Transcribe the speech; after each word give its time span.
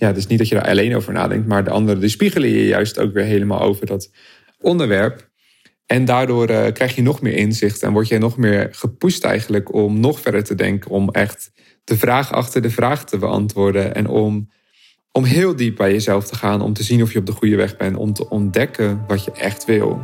ja, 0.00 0.12
dus 0.12 0.26
niet 0.26 0.38
dat 0.38 0.48
je 0.48 0.54
daar 0.54 0.68
alleen 0.68 0.96
over 0.96 1.12
nadenkt, 1.12 1.46
maar 1.46 1.64
de 1.64 1.70
anderen 1.70 2.00
die 2.00 2.08
spiegelen 2.08 2.48
je 2.48 2.66
juist 2.66 2.98
ook 2.98 3.12
weer 3.12 3.24
helemaal 3.24 3.60
over 3.60 3.86
dat 3.86 4.10
onderwerp. 4.60 5.28
En 5.86 6.04
daardoor 6.04 6.46
eh, 6.46 6.72
krijg 6.72 6.94
je 6.94 7.02
nog 7.02 7.20
meer 7.20 7.34
inzicht 7.34 7.82
en 7.82 7.92
word 7.92 8.08
je 8.08 8.18
nog 8.18 8.36
meer 8.36 8.68
gepusht 8.70 9.24
eigenlijk 9.24 9.74
om 9.74 10.00
nog 10.00 10.20
verder 10.20 10.44
te 10.44 10.54
denken, 10.54 10.90
om 10.90 11.10
echt 11.10 11.52
de 11.84 11.96
vraag 11.96 12.32
achter 12.32 12.62
de 12.62 12.70
vraag 12.70 13.04
te 13.04 13.18
beantwoorden 13.18 13.94
en 13.94 14.06
om, 14.08 14.50
om 15.12 15.24
heel 15.24 15.56
diep 15.56 15.76
bij 15.76 15.92
jezelf 15.92 16.26
te 16.26 16.34
gaan, 16.34 16.60
om 16.60 16.72
te 16.72 16.82
zien 16.82 17.02
of 17.02 17.12
je 17.12 17.18
op 17.18 17.26
de 17.26 17.32
goede 17.32 17.56
weg 17.56 17.76
bent, 17.76 17.96
om 17.96 18.12
te 18.12 18.28
ontdekken 18.28 19.04
wat 19.06 19.24
je 19.24 19.32
echt 19.32 19.64
wil. 19.64 20.00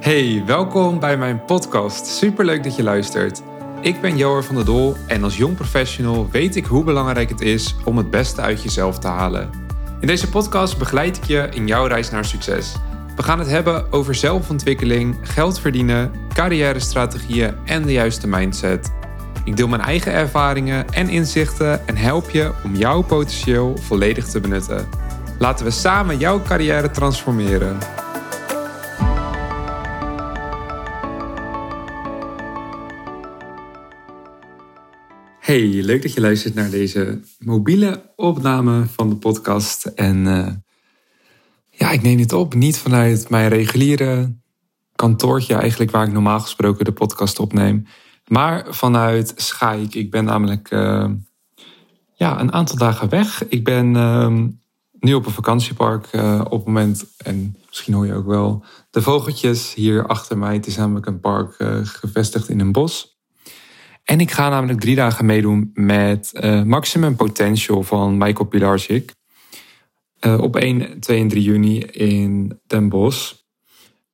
Hey, 0.00 0.42
welkom 0.46 1.00
bij 1.00 1.16
mijn 1.16 1.44
podcast. 1.44 2.06
Superleuk 2.06 2.62
dat 2.62 2.76
je 2.76 2.82
luistert. 2.82 3.42
Ik 3.84 4.00
ben 4.00 4.16
Joar 4.16 4.44
van 4.44 4.54
der 4.54 4.64
Dol 4.64 4.96
en 5.06 5.24
als 5.24 5.36
jong 5.36 5.56
professional 5.56 6.28
weet 6.30 6.56
ik 6.56 6.64
hoe 6.64 6.84
belangrijk 6.84 7.28
het 7.28 7.40
is 7.40 7.74
om 7.84 7.96
het 7.96 8.10
beste 8.10 8.40
uit 8.40 8.62
jezelf 8.62 8.98
te 8.98 9.06
halen. 9.06 9.50
In 10.00 10.06
deze 10.06 10.28
podcast 10.28 10.78
begeleid 10.78 11.16
ik 11.16 11.24
je 11.24 11.48
in 11.50 11.66
jouw 11.66 11.86
reis 11.86 12.10
naar 12.10 12.24
succes. 12.24 12.74
We 13.16 13.22
gaan 13.22 13.38
het 13.38 13.48
hebben 13.48 13.92
over 13.92 14.14
zelfontwikkeling, 14.14 15.16
geld 15.22 15.60
verdienen, 15.60 16.12
carrière-strategieën 16.34 17.54
en 17.64 17.82
de 17.82 17.92
juiste 17.92 18.28
mindset. 18.28 18.92
Ik 19.44 19.56
deel 19.56 19.68
mijn 19.68 19.82
eigen 19.82 20.12
ervaringen 20.12 20.88
en 20.90 21.08
inzichten 21.08 21.86
en 21.86 21.96
help 21.96 22.30
je 22.30 22.52
om 22.64 22.76
jouw 22.76 23.02
potentieel 23.02 23.76
volledig 23.76 24.26
te 24.26 24.40
benutten. 24.40 24.88
Laten 25.38 25.64
we 25.64 25.70
samen 25.70 26.18
jouw 26.18 26.42
carrière 26.42 26.90
transformeren. 26.90 27.78
Hey, 35.54 35.82
leuk 35.82 36.02
dat 36.02 36.12
je 36.12 36.20
luistert 36.20 36.54
naar 36.54 36.70
deze 36.70 37.20
mobiele 37.38 38.12
opname 38.16 38.86
van 38.86 39.08
de 39.08 39.16
podcast. 39.16 39.84
En 39.84 40.26
uh, 40.26 40.48
ja, 41.70 41.90
ik 41.90 42.02
neem 42.02 42.16
dit 42.16 42.32
op 42.32 42.54
niet 42.54 42.78
vanuit 42.78 43.28
mijn 43.28 43.48
reguliere 43.48 44.36
kantoortje, 44.94 45.54
eigenlijk 45.54 45.90
waar 45.90 46.06
ik 46.06 46.12
normaal 46.12 46.40
gesproken 46.40 46.84
de 46.84 46.92
podcast 46.92 47.38
opneem, 47.38 47.86
maar 48.26 48.66
vanuit 48.68 49.32
Schaik. 49.36 49.94
Ik 49.94 50.10
ben 50.10 50.24
namelijk 50.24 50.70
uh, 50.70 51.10
ja, 52.14 52.40
een 52.40 52.52
aantal 52.52 52.76
dagen 52.76 53.08
weg. 53.08 53.48
Ik 53.48 53.64
ben 53.64 53.94
uh, 53.94 54.38
nu 55.00 55.14
op 55.14 55.26
een 55.26 55.32
vakantiepark 55.32 56.08
uh, 56.12 56.40
op 56.44 56.50
het 56.50 56.66
moment, 56.66 57.04
en 57.16 57.56
misschien 57.68 57.94
hoor 57.94 58.06
je 58.06 58.14
ook 58.14 58.26
wel 58.26 58.64
de 58.90 59.02
vogeltjes 59.02 59.74
hier 59.74 60.06
achter 60.06 60.38
mij. 60.38 60.54
Het 60.54 60.66
is 60.66 60.76
namelijk 60.76 61.06
een 61.06 61.20
park 61.20 61.54
gevestigd 61.82 62.48
in 62.48 62.60
een 62.60 62.72
bos. 62.72 63.13
En 64.04 64.20
ik 64.20 64.30
ga 64.30 64.48
namelijk 64.48 64.80
drie 64.80 64.94
dagen 64.94 65.26
meedoen 65.26 65.70
met 65.74 66.30
uh, 66.32 66.62
Maximum 66.62 67.16
Potential 67.16 67.82
van 67.82 68.18
Michael 68.18 68.48
Pilarczyk. 68.48 69.14
Uh, 70.20 70.40
op 70.40 70.56
1, 70.56 71.00
2 71.00 71.20
en 71.20 71.28
3 71.28 71.42
juni 71.42 71.80
in 71.80 72.60
Den 72.66 72.88
Bosch. 72.88 73.32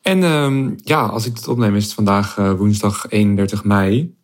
En 0.03 0.23
um, 0.23 0.77
ja, 0.77 1.07
als 1.07 1.27
ik 1.27 1.37
het 1.37 1.49
opneem 1.49 1.75
is 1.75 1.85
het 1.85 1.93
vandaag 1.93 2.37
uh, 2.37 2.53
woensdag 2.53 3.07
31 3.09 3.65
mei. 3.65 4.19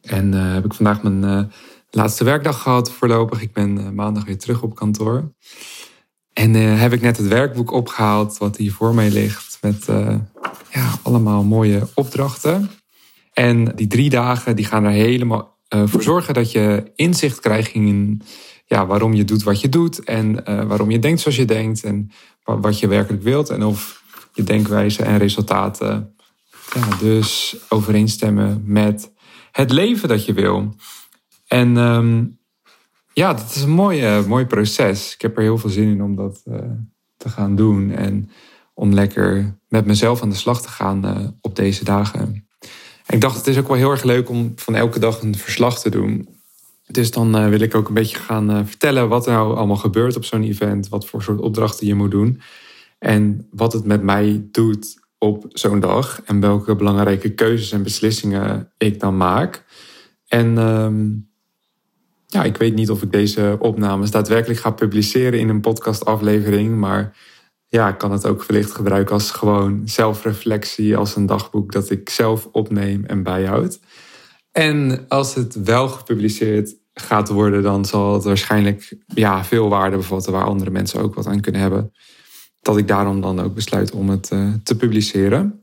En 0.00 0.32
heb 0.32 0.64
ik 0.64 0.74
vandaag 0.74 1.02
mijn 1.02 1.52
laatste 1.90 2.24
werkdag 2.24 2.62
gehad 2.62 2.90
voorlopig. 2.90 3.42
Ik 3.42 3.52
ben 3.52 3.94
maandag 3.94 4.24
weer 4.24 4.38
terug 4.38 4.62
op 4.62 4.74
kantoor. 4.74 5.32
En 6.32 6.54
heb 6.54 6.92
ik 6.92 7.00
net 7.00 7.16
het 7.16 7.28
werkboek 7.28 7.70
opgehaald 7.70 8.38
wat 8.38 8.56
hier 8.56 8.72
voor 8.72 8.94
mij 8.94 9.10
ligt. 9.10 9.58
Met 9.60 9.86
ja, 10.70 10.98
allemaal 11.02 11.44
mooie 11.44 11.88
opdrachten. 11.94 12.70
En 13.38 13.64
die 13.64 13.86
drie 13.86 14.10
dagen 14.10 14.56
die 14.56 14.64
gaan 14.64 14.84
er 14.84 14.90
helemaal 14.90 15.58
uh, 15.74 15.82
voor 15.86 16.02
zorgen 16.02 16.34
dat 16.34 16.52
je 16.52 16.92
inzicht 16.94 17.40
krijgt 17.40 17.72
in 17.72 18.22
ja, 18.66 18.86
waarom 18.86 19.14
je 19.14 19.24
doet 19.24 19.42
wat 19.42 19.60
je 19.60 19.68
doet. 19.68 20.04
En 20.04 20.42
uh, 20.48 20.64
waarom 20.64 20.90
je 20.90 20.98
denkt 20.98 21.20
zoals 21.20 21.36
je 21.36 21.44
denkt. 21.44 21.84
En 21.84 22.10
wat 22.44 22.78
je 22.78 22.88
werkelijk 22.88 23.22
wilt. 23.22 23.50
En 23.50 23.64
of 23.64 24.02
je 24.32 24.42
denkwijze 24.42 25.02
en 25.02 25.18
resultaten 25.18 26.14
ja, 26.74 26.96
dus 27.00 27.56
overeenstemmen 27.68 28.62
met 28.64 29.12
het 29.52 29.70
leven 29.70 30.08
dat 30.08 30.24
je 30.24 30.32
wil. 30.32 30.74
En 31.46 31.76
um, 31.76 32.38
ja, 33.12 33.34
dat 33.34 33.54
is 33.54 33.62
een 33.62 33.70
mooi, 33.70 34.22
mooi 34.26 34.46
proces. 34.46 35.14
Ik 35.14 35.22
heb 35.22 35.36
er 35.36 35.42
heel 35.42 35.58
veel 35.58 35.70
zin 35.70 35.88
in 35.88 36.02
om 36.02 36.16
dat 36.16 36.42
uh, 36.44 36.58
te 37.16 37.28
gaan 37.28 37.56
doen. 37.56 37.90
En 37.90 38.30
om 38.74 38.92
lekker 38.92 39.58
met 39.68 39.86
mezelf 39.86 40.22
aan 40.22 40.30
de 40.30 40.36
slag 40.36 40.62
te 40.62 40.68
gaan 40.68 41.36
op 41.40 41.56
deze 41.56 41.84
dagen 41.84 42.47
ik 43.08 43.20
dacht, 43.20 43.36
het 43.36 43.46
is 43.46 43.58
ook 43.58 43.68
wel 43.68 43.76
heel 43.76 43.90
erg 43.90 44.02
leuk 44.02 44.28
om 44.28 44.52
van 44.56 44.74
elke 44.74 44.98
dag 44.98 45.22
een 45.22 45.36
verslag 45.36 45.80
te 45.80 45.90
doen. 45.90 46.28
Dus 46.86 47.10
dan 47.10 47.36
uh, 47.36 47.48
wil 47.48 47.60
ik 47.60 47.74
ook 47.74 47.88
een 47.88 47.94
beetje 47.94 48.18
gaan 48.18 48.50
uh, 48.50 48.60
vertellen 48.64 49.08
wat 49.08 49.26
er 49.26 49.32
nou 49.32 49.56
allemaal 49.56 49.76
gebeurt 49.76 50.16
op 50.16 50.24
zo'n 50.24 50.42
event. 50.42 50.88
Wat 50.88 51.06
voor 51.06 51.22
soort 51.22 51.40
opdrachten 51.40 51.86
je 51.86 51.94
moet 51.94 52.10
doen. 52.10 52.40
En 52.98 53.46
wat 53.50 53.72
het 53.72 53.84
met 53.84 54.02
mij 54.02 54.46
doet 54.50 54.98
op 55.18 55.46
zo'n 55.48 55.80
dag. 55.80 56.22
En 56.24 56.40
welke 56.40 56.76
belangrijke 56.76 57.34
keuzes 57.34 57.72
en 57.72 57.82
beslissingen 57.82 58.72
ik 58.78 59.00
dan 59.00 59.16
maak. 59.16 59.64
En 60.28 60.58
um, 60.58 61.28
ja, 62.26 62.42
ik 62.42 62.56
weet 62.56 62.74
niet 62.74 62.90
of 62.90 63.02
ik 63.02 63.12
deze 63.12 63.56
opnames 63.58 64.10
daadwerkelijk 64.10 64.60
ga 64.60 64.70
publiceren 64.70 65.38
in 65.38 65.48
een 65.48 65.60
podcastaflevering. 65.60 66.76
Maar 66.76 67.16
ja, 67.68 67.88
ik 67.88 67.98
kan 67.98 68.12
het 68.12 68.26
ook 68.26 68.44
wellicht 68.44 68.72
gebruiken 68.72 69.14
als 69.14 69.30
gewoon 69.30 69.82
zelfreflectie, 69.84 70.96
als 70.96 71.16
een 71.16 71.26
dagboek 71.26 71.72
dat 71.72 71.90
ik 71.90 72.10
zelf 72.10 72.48
opneem 72.52 73.04
en 73.04 73.22
bijhoud. 73.22 73.80
En 74.52 75.04
als 75.08 75.34
het 75.34 75.62
wel 75.62 75.88
gepubliceerd 75.88 76.76
gaat 76.94 77.28
worden, 77.28 77.62
dan 77.62 77.84
zal 77.84 78.14
het 78.14 78.24
waarschijnlijk 78.24 78.96
ja, 79.06 79.44
veel 79.44 79.68
waarde 79.68 79.96
bevatten 79.96 80.32
waar 80.32 80.44
andere 80.44 80.70
mensen 80.70 81.00
ook 81.00 81.14
wat 81.14 81.26
aan 81.26 81.40
kunnen 81.40 81.60
hebben. 81.60 81.92
Dat 82.60 82.76
ik 82.76 82.88
daarom 82.88 83.20
dan 83.20 83.40
ook 83.40 83.54
besluit 83.54 83.90
om 83.92 84.08
het 84.08 84.30
uh, 84.32 84.52
te 84.62 84.76
publiceren. 84.76 85.62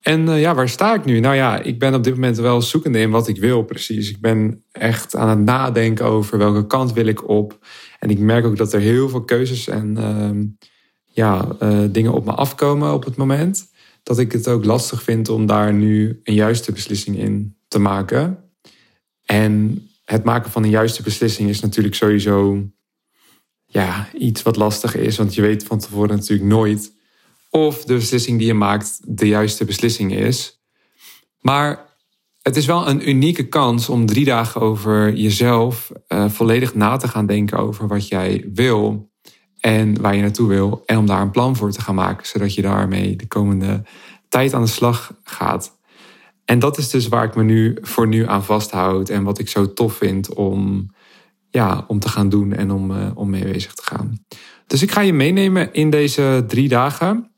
En 0.00 0.26
uh, 0.26 0.40
ja, 0.40 0.54
waar 0.54 0.68
sta 0.68 0.94
ik 0.94 1.04
nu? 1.04 1.20
Nou 1.20 1.34
ja, 1.34 1.62
ik 1.62 1.78
ben 1.78 1.94
op 1.94 2.04
dit 2.04 2.14
moment 2.14 2.36
wel 2.36 2.62
zoekende 2.62 2.98
in 2.98 3.10
wat 3.10 3.28
ik 3.28 3.40
wil 3.40 3.62
precies. 3.62 4.10
Ik 4.10 4.20
ben 4.20 4.64
echt 4.72 5.16
aan 5.16 5.28
het 5.28 5.38
nadenken 5.38 6.06
over 6.06 6.38
welke 6.38 6.66
kant 6.66 6.92
wil 6.92 7.06
ik 7.06 7.28
op. 7.28 7.58
En 7.98 8.10
ik 8.10 8.18
merk 8.18 8.44
ook 8.44 8.56
dat 8.56 8.72
er 8.72 8.80
heel 8.80 9.08
veel 9.08 9.24
keuzes 9.24 9.68
en 9.68 9.96
uh, 9.98 10.68
ja, 11.10 11.56
uh, 11.62 11.84
dingen 11.90 12.12
op 12.12 12.24
me 12.24 12.32
afkomen 12.32 12.92
op 12.92 13.04
het 13.04 13.16
moment. 13.16 13.68
Dat 14.02 14.18
ik 14.18 14.32
het 14.32 14.48
ook 14.48 14.64
lastig 14.64 15.02
vind 15.02 15.28
om 15.28 15.46
daar 15.46 15.72
nu 15.72 16.20
een 16.24 16.34
juiste 16.34 16.72
beslissing 16.72 17.18
in 17.18 17.56
te 17.68 17.78
maken. 17.78 18.44
En 19.24 19.82
het 20.04 20.24
maken 20.24 20.50
van 20.50 20.62
een 20.62 20.70
juiste 20.70 21.02
beslissing 21.02 21.48
is 21.48 21.60
natuurlijk 21.60 21.94
sowieso 21.94 22.64
ja, 23.66 24.08
iets 24.18 24.42
wat 24.42 24.56
lastig 24.56 24.96
is. 24.96 25.16
Want 25.16 25.34
je 25.34 25.40
weet 25.40 25.64
van 25.64 25.78
tevoren 25.78 26.16
natuurlijk 26.16 26.48
nooit 26.48 26.92
of 27.50 27.84
de 27.84 27.94
beslissing 27.94 28.38
die 28.38 28.46
je 28.46 28.54
maakt 28.54 29.00
de 29.04 29.28
juiste 29.28 29.64
beslissing 29.64 30.14
is. 30.14 30.60
Maar 31.40 31.88
het 32.42 32.56
is 32.56 32.66
wel 32.66 32.88
een 32.88 33.08
unieke 33.08 33.48
kans 33.48 33.88
om 33.88 34.06
drie 34.06 34.24
dagen 34.24 34.60
over 34.60 35.14
jezelf 35.14 35.92
uh, 36.08 36.28
volledig 36.28 36.74
na 36.74 36.96
te 36.96 37.08
gaan 37.08 37.26
denken 37.26 37.58
over 37.58 37.88
wat 37.88 38.08
jij 38.08 38.44
wil 38.52 39.09
en 39.60 40.00
waar 40.00 40.14
je 40.14 40.20
naartoe 40.20 40.48
wil. 40.48 40.82
En 40.86 40.98
om 40.98 41.06
daar 41.06 41.20
een 41.20 41.30
plan 41.30 41.56
voor 41.56 41.70
te 41.70 41.80
gaan 41.80 41.94
maken, 41.94 42.26
zodat 42.26 42.54
je 42.54 42.62
daarmee 42.62 43.16
de 43.16 43.26
komende 43.26 43.82
tijd 44.28 44.54
aan 44.54 44.62
de 44.62 44.68
slag 44.68 45.14
gaat. 45.24 45.78
En 46.44 46.58
dat 46.58 46.78
is 46.78 46.90
dus 46.90 47.08
waar 47.08 47.24
ik 47.24 47.34
me 47.34 47.42
nu 47.42 47.78
voor 47.80 48.06
nu 48.06 48.26
aan 48.26 48.44
vasthoud 48.44 49.08
en 49.08 49.22
wat 49.22 49.38
ik 49.38 49.48
zo 49.48 49.72
tof 49.72 49.94
vind 49.94 50.34
om, 50.34 50.90
ja, 51.50 51.84
om 51.86 51.98
te 51.98 52.08
gaan 52.08 52.28
doen 52.28 52.52
en 52.52 52.70
om, 52.70 52.90
uh, 52.90 53.10
om 53.14 53.30
mee 53.30 53.44
bezig 53.44 53.74
te 53.74 53.82
gaan. 53.82 54.24
Dus 54.66 54.82
ik 54.82 54.90
ga 54.90 55.00
je 55.00 55.12
meenemen 55.12 55.72
in 55.72 55.90
deze 55.90 56.44
drie 56.46 56.68
dagen. 56.68 57.30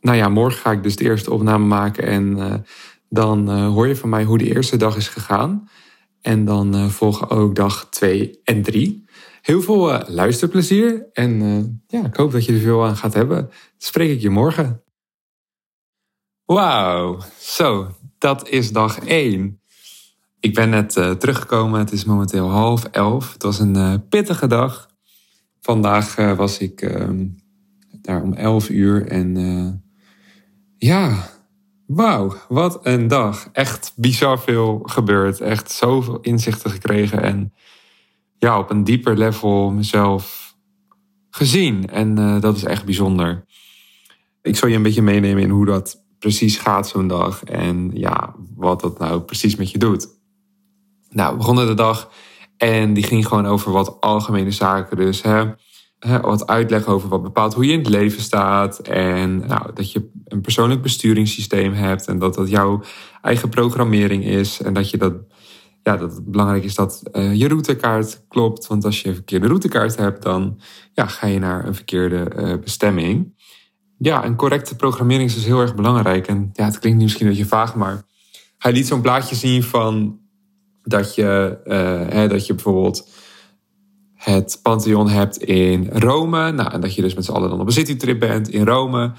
Nou 0.00 0.16
ja, 0.16 0.28
morgen 0.28 0.60
ga 0.60 0.72
ik 0.72 0.82
dus 0.82 0.96
de 0.96 1.04
eerste 1.04 1.32
opname 1.32 1.66
maken 1.66 2.06
en 2.06 2.36
uh, 2.36 2.54
dan 3.08 3.50
uh, 3.50 3.66
hoor 3.66 3.88
je 3.88 3.96
van 3.96 4.08
mij 4.08 4.24
hoe 4.24 4.38
de 4.38 4.54
eerste 4.54 4.76
dag 4.76 4.96
is 4.96 5.08
gegaan. 5.08 5.68
En 6.20 6.44
dan 6.44 6.90
volgen 6.90 7.28
ook 7.28 7.54
dag 7.54 7.86
twee 7.90 8.40
en 8.44 8.62
drie. 8.62 9.07
Heel 9.48 9.62
veel 9.62 9.92
uh, 9.92 10.00
luisterplezier 10.06 11.08
en 11.12 11.40
uh, 11.40 11.64
ja, 11.86 12.06
ik 12.06 12.16
hoop 12.16 12.32
dat 12.32 12.44
je 12.44 12.52
er 12.52 12.58
veel 12.58 12.84
aan 12.84 12.96
gaat 12.96 13.14
hebben. 13.14 13.50
spreek 13.76 14.10
ik 14.10 14.20
je 14.20 14.30
morgen. 14.30 14.82
Wauw, 16.44 17.18
zo, 17.38 17.90
dat 18.18 18.48
is 18.48 18.72
dag 18.72 18.98
1. 18.98 19.60
Ik 20.40 20.54
ben 20.54 20.70
net 20.70 20.96
uh, 20.96 21.10
teruggekomen, 21.10 21.78
het 21.78 21.92
is 21.92 22.04
momenteel 22.04 22.48
half 22.48 22.84
elf. 22.84 23.32
Het 23.32 23.42
was 23.42 23.58
een 23.58 24.08
pittige 24.08 24.46
dag. 24.46 24.90
Vandaag 25.60 26.14
was 26.14 26.58
ik 26.58 26.82
ehm, 26.82 27.26
daar 28.02 28.22
om 28.22 28.32
11 28.32 28.68
uur 28.68 29.06
en 29.06 29.82
ja, 30.76 31.30
wauw, 31.86 32.34
wat 32.48 32.86
een 32.86 33.08
dag. 33.08 33.48
Echt 33.52 33.92
bizar 33.96 34.40
veel 34.40 34.82
gebeurd, 34.84 35.40
echt 35.40 35.70
zoveel 35.70 36.20
inzichten 36.20 36.70
gekregen 36.70 37.22
en 37.22 37.52
ja, 38.38 38.58
op 38.58 38.70
een 38.70 38.84
dieper 38.84 39.18
level 39.18 39.70
mezelf 39.70 40.54
gezien. 41.30 41.88
En 41.88 42.18
uh, 42.18 42.40
dat 42.40 42.56
is 42.56 42.64
echt 42.64 42.84
bijzonder. 42.84 43.44
Ik 44.42 44.56
zal 44.56 44.68
je 44.68 44.76
een 44.76 44.82
beetje 44.82 45.02
meenemen 45.02 45.42
in 45.42 45.50
hoe 45.50 45.66
dat 45.66 46.02
precies 46.18 46.56
gaat 46.56 46.88
zo'n 46.88 47.08
dag. 47.08 47.44
En 47.44 47.90
ja, 47.94 48.34
wat 48.56 48.80
dat 48.80 48.98
nou 48.98 49.20
precies 49.20 49.56
met 49.56 49.70
je 49.70 49.78
doet. 49.78 50.08
Nou, 51.10 51.30
we 51.30 51.36
begonnen 51.36 51.66
de 51.66 51.74
dag 51.74 52.10
en 52.56 52.94
die 52.94 53.02
ging 53.02 53.26
gewoon 53.26 53.46
over 53.46 53.72
wat 53.72 54.00
algemene 54.00 54.50
zaken. 54.50 54.96
Dus 54.96 55.22
hè, 55.22 55.44
wat 56.20 56.46
uitleg 56.46 56.86
over 56.86 57.08
wat 57.08 57.22
bepaalt 57.22 57.54
hoe 57.54 57.66
je 57.66 57.72
in 57.72 57.78
het 57.78 57.88
leven 57.88 58.22
staat. 58.22 58.78
En 58.78 59.46
nou, 59.46 59.72
dat 59.74 59.92
je 59.92 60.10
een 60.24 60.40
persoonlijk 60.40 60.82
besturingssysteem 60.82 61.72
hebt. 61.72 62.06
En 62.06 62.18
dat 62.18 62.34
dat 62.34 62.48
jouw 62.48 62.82
eigen 63.22 63.48
programmering 63.48 64.24
is. 64.24 64.62
En 64.62 64.72
dat 64.72 64.90
je 64.90 64.96
dat 64.96 65.12
ja, 65.82 65.96
dat 65.96 66.14
het 66.14 66.24
belangrijk 66.24 66.64
is 66.64 66.74
dat 66.74 67.02
uh, 67.12 67.34
je 67.34 67.48
routekaart 67.48 68.24
klopt. 68.28 68.66
Want 68.66 68.84
als 68.84 69.02
je 69.02 69.08
een 69.08 69.14
verkeerde 69.14 69.46
routekaart 69.46 69.96
hebt, 69.96 70.22
dan 70.22 70.60
ja, 70.92 71.06
ga 71.06 71.26
je 71.26 71.38
naar 71.38 71.66
een 71.66 71.74
verkeerde 71.74 72.32
uh, 72.36 72.54
bestemming. 72.58 73.36
Ja, 73.98 74.24
een 74.24 74.36
correcte 74.36 74.76
programmering 74.76 75.28
is 75.28 75.34
dus 75.34 75.44
heel 75.44 75.60
erg 75.60 75.74
belangrijk. 75.74 76.26
En 76.26 76.50
ja, 76.52 76.64
het 76.64 76.78
klinkt 76.78 77.02
misschien 77.02 77.26
een 77.26 77.32
beetje 77.32 77.46
vaag, 77.46 77.74
maar 77.74 78.02
hij 78.58 78.72
liet 78.72 78.86
zo'n 78.86 79.00
plaatje 79.00 79.34
zien 79.34 79.62
van 79.62 80.20
dat 80.82 81.14
je, 81.14 81.58
uh, 81.64 82.14
hè, 82.14 82.28
dat 82.28 82.46
je 82.46 82.54
bijvoorbeeld 82.54 83.08
het 84.14 84.58
Pantheon 84.62 85.08
hebt 85.08 85.36
in 85.36 85.88
Rome. 85.92 86.52
Nou, 86.52 86.72
en 86.72 86.80
dat 86.80 86.94
je 86.94 87.02
dus 87.02 87.14
met 87.14 87.24
z'n 87.24 87.32
allen 87.32 87.50
dan 87.50 87.60
op 87.60 87.66
een 87.66 87.72
citytrip 87.72 88.18
bent 88.18 88.48
in 88.48 88.66
Rome. 88.66 89.12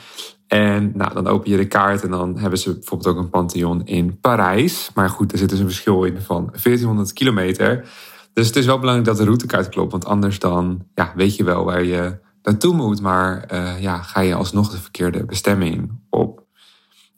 En 0.50 0.92
nou, 0.96 1.13
dan 1.13 1.28
open 1.28 1.51
je 1.51 1.57
de 1.57 1.68
kaart 1.68 2.04
en 2.04 2.10
dan 2.10 2.38
hebben 2.38 2.60
ze 2.60 2.74
bijvoorbeeld 2.74 3.16
ook 3.16 3.24
een 3.24 3.30
Pantheon 3.30 3.86
in 3.86 4.19
Parijs. 4.19 4.92
Maar 4.94 5.10
goed, 5.10 5.31
er 5.31 5.38
zit 5.38 5.50
dus 5.50 5.60
een 5.60 5.66
verschil 5.66 6.04
in 6.04 6.22
van 6.22 6.46
1400 6.46 7.13
kilometer. 7.13 7.90
Dus 8.34 8.48
het 8.48 8.56
is 8.56 8.66
wel 8.66 8.80
belangrijk 8.80 9.07
dat 9.07 9.18
de 9.18 9.24
routekaart 9.24 9.69
klopt. 9.69 9.92
Want 9.92 10.06
anders 10.06 10.40
dan 10.40 10.86
ja, 10.96 11.13
weet 11.16 11.36
je 11.36 11.44
wel 11.44 11.63
waar 11.63 11.84
je 11.84 12.19
naartoe 12.44 12.75
moet. 12.75 13.01
Maar 13.01 13.50
uh, 13.54 13.81
ja, 13.81 14.01
ga 14.01 14.22
je 14.22 14.36
alsnog 14.36 14.69
de 14.69 14.78
verkeerde 14.78 15.25
bestemming 15.25 15.92
op. 16.10 16.44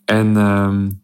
En 0.05 0.35
um, 0.35 1.01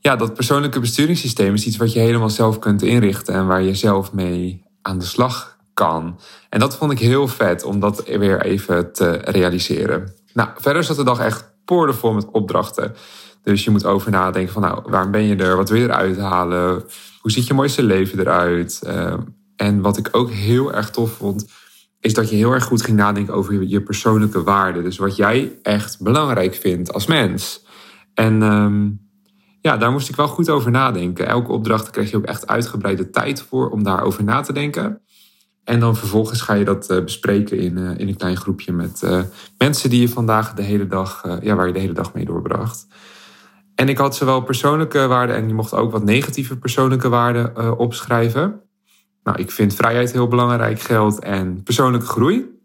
ja, 0.00 0.16
dat 0.16 0.34
persoonlijke 0.34 0.80
besturingssysteem 0.80 1.54
is 1.54 1.66
iets 1.66 1.76
wat 1.76 1.92
je 1.92 2.00
helemaal 2.00 2.30
zelf 2.30 2.58
kunt 2.58 2.82
inrichten. 2.82 3.34
En 3.34 3.46
waar 3.46 3.62
je 3.62 3.74
zelf 3.74 4.12
mee 4.12 4.64
aan 4.82 4.98
de 4.98 5.04
slag 5.04 5.58
kan. 5.74 6.18
En 6.48 6.60
dat 6.60 6.76
vond 6.76 6.92
ik 6.92 6.98
heel 6.98 7.28
vet 7.28 7.64
om 7.64 7.80
dat 7.80 8.04
weer 8.06 8.42
even 8.42 8.92
te 8.92 9.10
realiseren. 9.10 10.17
Nou, 10.38 10.50
verder 10.56 10.84
zat 10.84 10.96
de 10.96 11.04
dag 11.04 11.18
echt 11.20 11.52
poordevol 11.64 12.12
met 12.12 12.30
opdrachten. 12.30 12.94
Dus 13.42 13.64
je 13.64 13.70
moet 13.70 13.84
over 13.84 14.10
nadenken 14.10 14.52
van, 14.52 14.62
nou, 14.62 14.82
waarom 14.86 15.10
ben 15.10 15.22
je 15.22 15.36
er? 15.36 15.56
Wat 15.56 15.68
wil 15.68 15.78
je 15.78 15.84
eruit 15.84 16.18
halen? 16.18 16.84
Hoe 17.20 17.30
ziet 17.30 17.46
je 17.46 17.54
mooiste 17.54 17.82
leven 17.82 18.18
eruit? 18.18 18.80
Uh, 18.86 19.14
en 19.56 19.80
wat 19.80 19.96
ik 19.96 20.08
ook 20.12 20.30
heel 20.30 20.72
erg 20.72 20.90
tof 20.90 21.10
vond, 21.10 21.46
is 22.00 22.14
dat 22.14 22.30
je 22.30 22.36
heel 22.36 22.52
erg 22.52 22.64
goed 22.64 22.82
ging 22.82 22.96
nadenken 22.96 23.34
over 23.34 23.62
je 23.62 23.82
persoonlijke 23.82 24.42
waarden. 24.42 24.82
Dus 24.82 24.98
wat 24.98 25.16
jij 25.16 25.58
echt 25.62 26.02
belangrijk 26.02 26.54
vindt 26.54 26.92
als 26.92 27.06
mens. 27.06 27.64
En 28.14 28.42
um, 28.42 29.00
ja, 29.60 29.76
daar 29.76 29.92
moest 29.92 30.08
ik 30.08 30.16
wel 30.16 30.28
goed 30.28 30.50
over 30.50 30.70
nadenken. 30.70 31.26
Elke 31.26 31.52
opdracht 31.52 31.90
kreeg 31.90 32.10
je 32.10 32.16
ook 32.16 32.24
echt 32.24 32.46
uitgebreide 32.46 33.10
tijd 33.10 33.42
voor 33.42 33.70
om 33.70 33.82
daarover 33.82 34.24
na 34.24 34.40
te 34.40 34.52
denken. 34.52 35.00
En 35.68 35.80
dan 35.80 35.96
vervolgens 35.96 36.40
ga 36.40 36.54
je 36.54 36.64
dat 36.64 36.90
uh, 36.90 37.04
bespreken 37.04 37.58
in, 37.58 37.76
uh, 37.76 37.98
in 37.98 38.08
een 38.08 38.16
klein 38.16 38.36
groepje 38.36 38.72
met 38.72 39.00
uh, 39.04 39.20
mensen 39.58 39.90
die 39.90 40.00
je 40.00 40.08
vandaag 40.08 40.54
de 40.54 40.62
hele 40.62 40.86
dag, 40.86 41.38
ja, 41.40 41.54
waar 41.54 41.66
je 41.66 41.72
de 41.72 41.78
hele 41.78 41.92
dag 41.92 42.14
mee 42.14 42.24
doorbracht. 42.24 42.86
En 43.74 43.88
ik 43.88 43.98
had 43.98 44.16
zowel 44.16 44.40
persoonlijke 44.40 45.06
waarden 45.06 45.36
en 45.36 45.48
je 45.48 45.54
mocht 45.54 45.74
ook 45.74 45.92
wat 45.92 46.04
negatieve 46.04 46.58
persoonlijke 46.58 47.08
waarden 47.08 47.78
opschrijven. 47.78 48.60
Nou, 49.22 49.38
ik 49.38 49.50
vind 49.50 49.74
vrijheid 49.74 50.12
heel 50.12 50.28
belangrijk, 50.28 50.80
geld 50.80 51.18
en 51.18 51.62
persoonlijke 51.62 52.06
groei. 52.06 52.60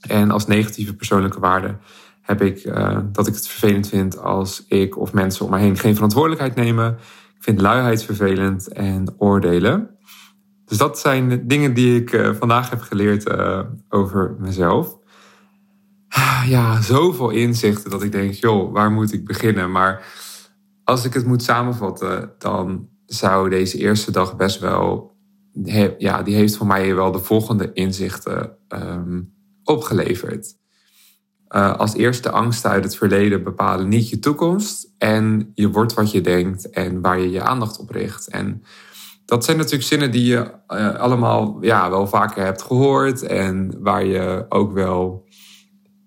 En 0.00 0.30
als 0.30 0.46
negatieve 0.46 0.94
persoonlijke 0.94 1.40
waarden 1.40 1.80
heb 2.20 2.42
ik 2.42 2.72
dat 3.12 3.26
ik 3.26 3.34
het 3.34 3.48
vervelend 3.48 3.88
vind 3.88 4.18
als 4.18 4.64
ik 4.68 4.98
of 4.98 5.12
mensen 5.12 5.44
om 5.44 5.50
me 5.50 5.58
heen 5.58 5.76
geen 5.76 5.94
verantwoordelijkheid 5.94 6.54
nemen. 6.54 6.96
Ik 7.36 7.42
vind 7.42 7.60
luiheid 7.60 8.04
vervelend 8.04 8.68
en 8.68 9.14
oordelen. 9.18 9.93
Dus 10.64 10.78
dat 10.78 10.98
zijn 10.98 11.46
dingen 11.48 11.74
die 11.74 12.00
ik 12.00 12.12
uh, 12.12 12.34
vandaag 12.34 12.70
heb 12.70 12.80
geleerd 12.80 13.28
uh, 13.28 13.60
over 13.88 14.36
mezelf. 14.38 14.98
Ja, 16.46 16.80
zoveel 16.80 17.30
inzichten 17.30 17.90
dat 17.90 18.02
ik 18.02 18.12
denk, 18.12 18.32
joh, 18.32 18.72
waar 18.72 18.90
moet 18.90 19.12
ik 19.12 19.24
beginnen? 19.24 19.70
Maar 19.70 20.04
als 20.84 21.04
ik 21.04 21.14
het 21.14 21.26
moet 21.26 21.42
samenvatten, 21.42 22.32
dan 22.38 22.88
zou 23.06 23.50
deze 23.50 23.78
eerste 23.78 24.10
dag 24.10 24.36
best 24.36 24.58
wel, 24.60 25.16
ja, 25.98 26.22
die 26.22 26.34
heeft 26.34 26.56
voor 26.56 26.66
mij 26.66 26.94
wel 26.94 27.12
de 27.12 27.18
volgende 27.18 27.70
inzichten 27.72 28.56
um, 28.68 29.34
opgeleverd. 29.62 30.56
Uh, 31.48 31.76
als 31.76 31.94
eerste 31.94 32.30
angsten 32.30 32.70
uit 32.70 32.84
het 32.84 32.96
verleden 32.96 33.42
bepalen 33.42 33.88
niet 33.88 34.08
je 34.08 34.18
toekomst. 34.18 34.92
En 34.98 35.50
je 35.54 35.70
wordt 35.70 35.94
wat 35.94 36.10
je 36.10 36.20
denkt 36.20 36.70
en 36.70 37.00
waar 37.00 37.18
je 37.18 37.30
je 37.30 37.42
aandacht 37.42 37.78
op 37.78 37.90
richt. 37.90 38.28
En 38.28 38.62
dat 39.24 39.44
zijn 39.44 39.56
natuurlijk 39.56 39.84
zinnen 39.84 40.10
die 40.10 40.24
je 40.24 40.50
uh, 40.68 40.94
allemaal 40.94 41.58
ja, 41.60 41.90
wel 41.90 42.06
vaker 42.06 42.44
hebt 42.44 42.62
gehoord. 42.62 43.22
En 43.22 43.82
waar 43.82 44.04
je 44.04 44.46
ook 44.48 44.72
wel, 44.72 45.28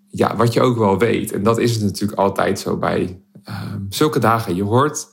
ja, 0.07 0.35
wat 0.35 0.53
je 0.53 0.61
ook 0.61 0.77
wel 0.77 0.97
weet. 0.97 1.31
En 1.31 1.43
dat 1.43 1.57
is 1.57 1.73
het 1.73 1.83
natuurlijk 1.83 2.19
altijd 2.19 2.59
zo 2.59 2.77
bij 2.77 3.21
uh, 3.49 3.73
zulke 3.89 4.19
dagen. 4.19 4.55
Je 4.55 4.63
hoort 4.63 5.07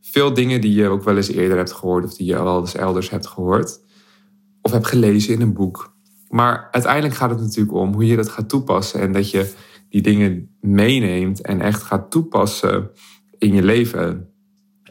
veel 0.00 0.34
dingen 0.34 0.60
die 0.60 0.74
je 0.74 0.88
ook 0.88 1.04
wel 1.04 1.16
eens 1.16 1.28
eerder 1.28 1.56
hebt 1.56 1.72
gehoord. 1.72 2.04
Of 2.04 2.14
die 2.14 2.26
je 2.26 2.42
wel 2.42 2.60
eens 2.60 2.74
elders 2.74 3.10
hebt 3.10 3.26
gehoord. 3.26 3.80
Of 4.62 4.72
hebt 4.72 4.86
gelezen 4.86 5.34
in 5.34 5.40
een 5.40 5.54
boek. 5.54 5.94
Maar 6.28 6.68
uiteindelijk 6.70 7.14
gaat 7.14 7.30
het 7.30 7.40
natuurlijk 7.40 7.76
om 7.76 7.92
hoe 7.92 8.06
je 8.06 8.16
dat 8.16 8.28
gaat 8.28 8.48
toepassen. 8.48 9.00
En 9.00 9.12
dat 9.12 9.30
je 9.30 9.52
die 9.88 10.02
dingen 10.02 10.56
meeneemt 10.60 11.40
en 11.40 11.60
echt 11.60 11.82
gaat 11.82 12.10
toepassen 12.10 12.90
in 13.38 13.54
je 13.54 13.62
leven. 13.62 14.29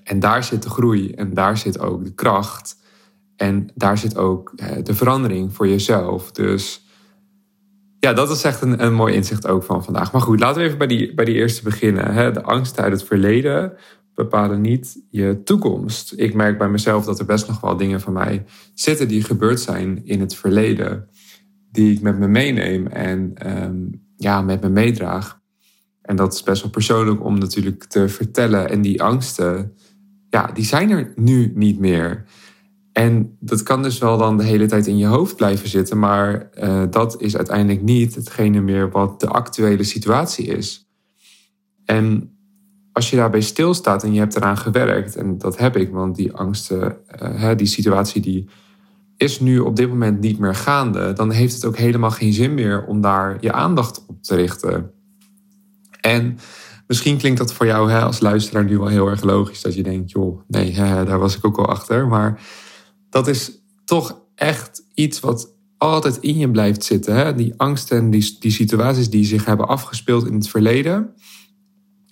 En 0.09 0.19
daar 0.19 0.44
zit 0.44 0.63
de 0.63 0.69
groei 0.69 1.11
en 1.11 1.33
daar 1.33 1.57
zit 1.57 1.79
ook 1.79 2.03
de 2.03 2.13
kracht. 2.13 2.77
En 3.35 3.71
daar 3.75 3.97
zit 3.97 4.17
ook 4.17 4.53
eh, 4.56 4.83
de 4.83 4.94
verandering 4.94 5.53
voor 5.53 5.67
jezelf. 5.67 6.31
Dus 6.31 6.85
ja, 8.00 8.13
dat 8.13 8.29
is 8.29 8.44
echt 8.44 8.61
een, 8.61 8.83
een 8.83 8.94
mooi 8.94 9.13
inzicht 9.13 9.47
ook 9.47 9.63
van 9.63 9.83
vandaag. 9.83 10.11
Maar 10.11 10.21
goed, 10.21 10.39
laten 10.39 10.61
we 10.61 10.67
even 10.67 10.77
bij 10.77 10.88
die, 10.88 11.13
bij 11.13 11.25
die 11.25 11.35
eerste 11.35 11.63
beginnen. 11.63 12.33
De 12.33 12.41
angst 12.41 12.79
uit 12.79 12.91
het 12.91 13.03
verleden 13.03 13.73
bepalen 14.13 14.61
niet 14.61 15.01
je 15.09 15.41
toekomst. 15.44 16.13
Ik 16.15 16.33
merk 16.33 16.57
bij 16.57 16.69
mezelf 16.69 17.05
dat 17.05 17.19
er 17.19 17.25
best 17.25 17.47
nog 17.47 17.59
wel 17.59 17.77
dingen 17.77 18.01
van 18.01 18.13
mij 18.13 18.45
zitten 18.73 19.07
die 19.07 19.23
gebeurd 19.23 19.59
zijn 19.59 20.05
in 20.05 20.19
het 20.19 20.35
verleden. 20.35 21.09
Die 21.71 21.94
ik 21.94 22.01
met 22.01 22.19
me 22.19 22.27
meeneem 22.27 22.88
en 22.88 23.31
ehm, 23.35 23.77
ja, 24.17 24.41
met 24.41 24.62
me 24.62 24.69
meedraag. 24.69 25.39
En 26.01 26.15
dat 26.15 26.33
is 26.33 26.44
best 26.44 26.62
wel 26.62 26.71
persoonlijk 26.71 27.23
om 27.23 27.38
natuurlijk 27.38 27.83
te 27.83 28.09
vertellen. 28.09 28.69
En 28.69 28.81
die 28.81 29.03
angsten, 29.03 29.73
ja, 30.29 30.51
die 30.53 30.65
zijn 30.65 30.89
er 30.89 31.13
nu 31.15 31.51
niet 31.55 31.79
meer. 31.79 32.25
En 32.91 33.37
dat 33.39 33.63
kan 33.63 33.83
dus 33.83 33.97
wel 33.97 34.17
dan 34.17 34.37
de 34.37 34.43
hele 34.43 34.65
tijd 34.65 34.87
in 34.87 34.97
je 34.97 35.05
hoofd 35.05 35.35
blijven 35.35 35.69
zitten, 35.69 36.00
maar 36.00 36.50
uh, 36.63 36.83
dat 36.89 37.21
is 37.21 37.38
uiteindelijk 37.38 37.81
niet 37.81 38.15
hetgene 38.15 38.62
meer 38.62 38.91
wat 38.91 39.19
de 39.19 39.27
actuele 39.27 39.83
situatie 39.83 40.45
is. 40.45 40.89
En 41.86 42.33
als 42.91 43.09
je 43.09 43.15
daarbij 43.15 43.41
stilstaat 43.41 44.03
en 44.03 44.13
je 44.13 44.19
hebt 44.19 44.36
eraan 44.36 44.57
gewerkt, 44.57 45.15
en 45.15 45.38
dat 45.38 45.57
heb 45.57 45.75
ik, 45.75 45.91
want 45.91 46.15
die 46.15 46.33
angsten, 46.33 46.98
uh, 47.21 47.51
die 47.55 47.67
situatie 47.67 48.21
die 48.21 48.50
is 49.17 49.39
nu 49.39 49.59
op 49.59 49.75
dit 49.75 49.89
moment 49.89 50.19
niet 50.19 50.39
meer 50.39 50.55
gaande, 50.55 51.13
dan 51.13 51.31
heeft 51.31 51.53
het 51.53 51.65
ook 51.65 51.77
helemaal 51.77 52.12
geen 52.12 52.33
zin 52.33 52.53
meer 52.53 52.86
om 52.86 53.01
daar 53.01 53.38
je 53.39 53.51
aandacht 53.51 54.05
op 54.07 54.24
te 54.24 54.36
richten. 54.36 54.91
En 56.01 56.38
Misschien 56.89 57.17
klinkt 57.17 57.38
dat 57.38 57.53
voor 57.53 57.65
jou 57.65 57.91
hè, 57.91 58.01
als 58.01 58.19
luisteraar 58.19 58.63
nu 58.63 58.77
wel 58.77 58.88
heel 58.88 59.08
erg 59.08 59.24
logisch. 59.24 59.62
Dat 59.62 59.75
je 59.75 59.84
denkt, 59.84 60.12
joh, 60.12 60.41
nee, 60.48 60.72
hè, 60.72 61.05
daar 61.05 61.19
was 61.19 61.38
ik 61.38 61.46
ook 61.46 61.58
al 61.58 61.65
achter. 61.65 62.08
Maar 62.08 62.41
dat 63.10 63.27
is 63.27 63.51
toch 63.86 64.22
echt 64.36 64.84
iets 64.93 65.19
wat 65.19 65.55
altijd 65.77 66.17
in 66.17 66.38
je 66.38 66.51
blijft 66.51 66.84
zitten. 66.84 67.15
Hè? 67.15 67.36
Die 67.36 67.53
angsten 67.58 67.98
en 67.98 68.10
die, 68.10 68.38
die 68.39 68.51
situaties 68.51 69.10
die 69.10 69.25
zich 69.25 69.46
hebben 69.46 69.67
afgespeeld 69.67 70.27
in 70.27 70.34
het 70.34 70.50
verleden. 70.50 71.13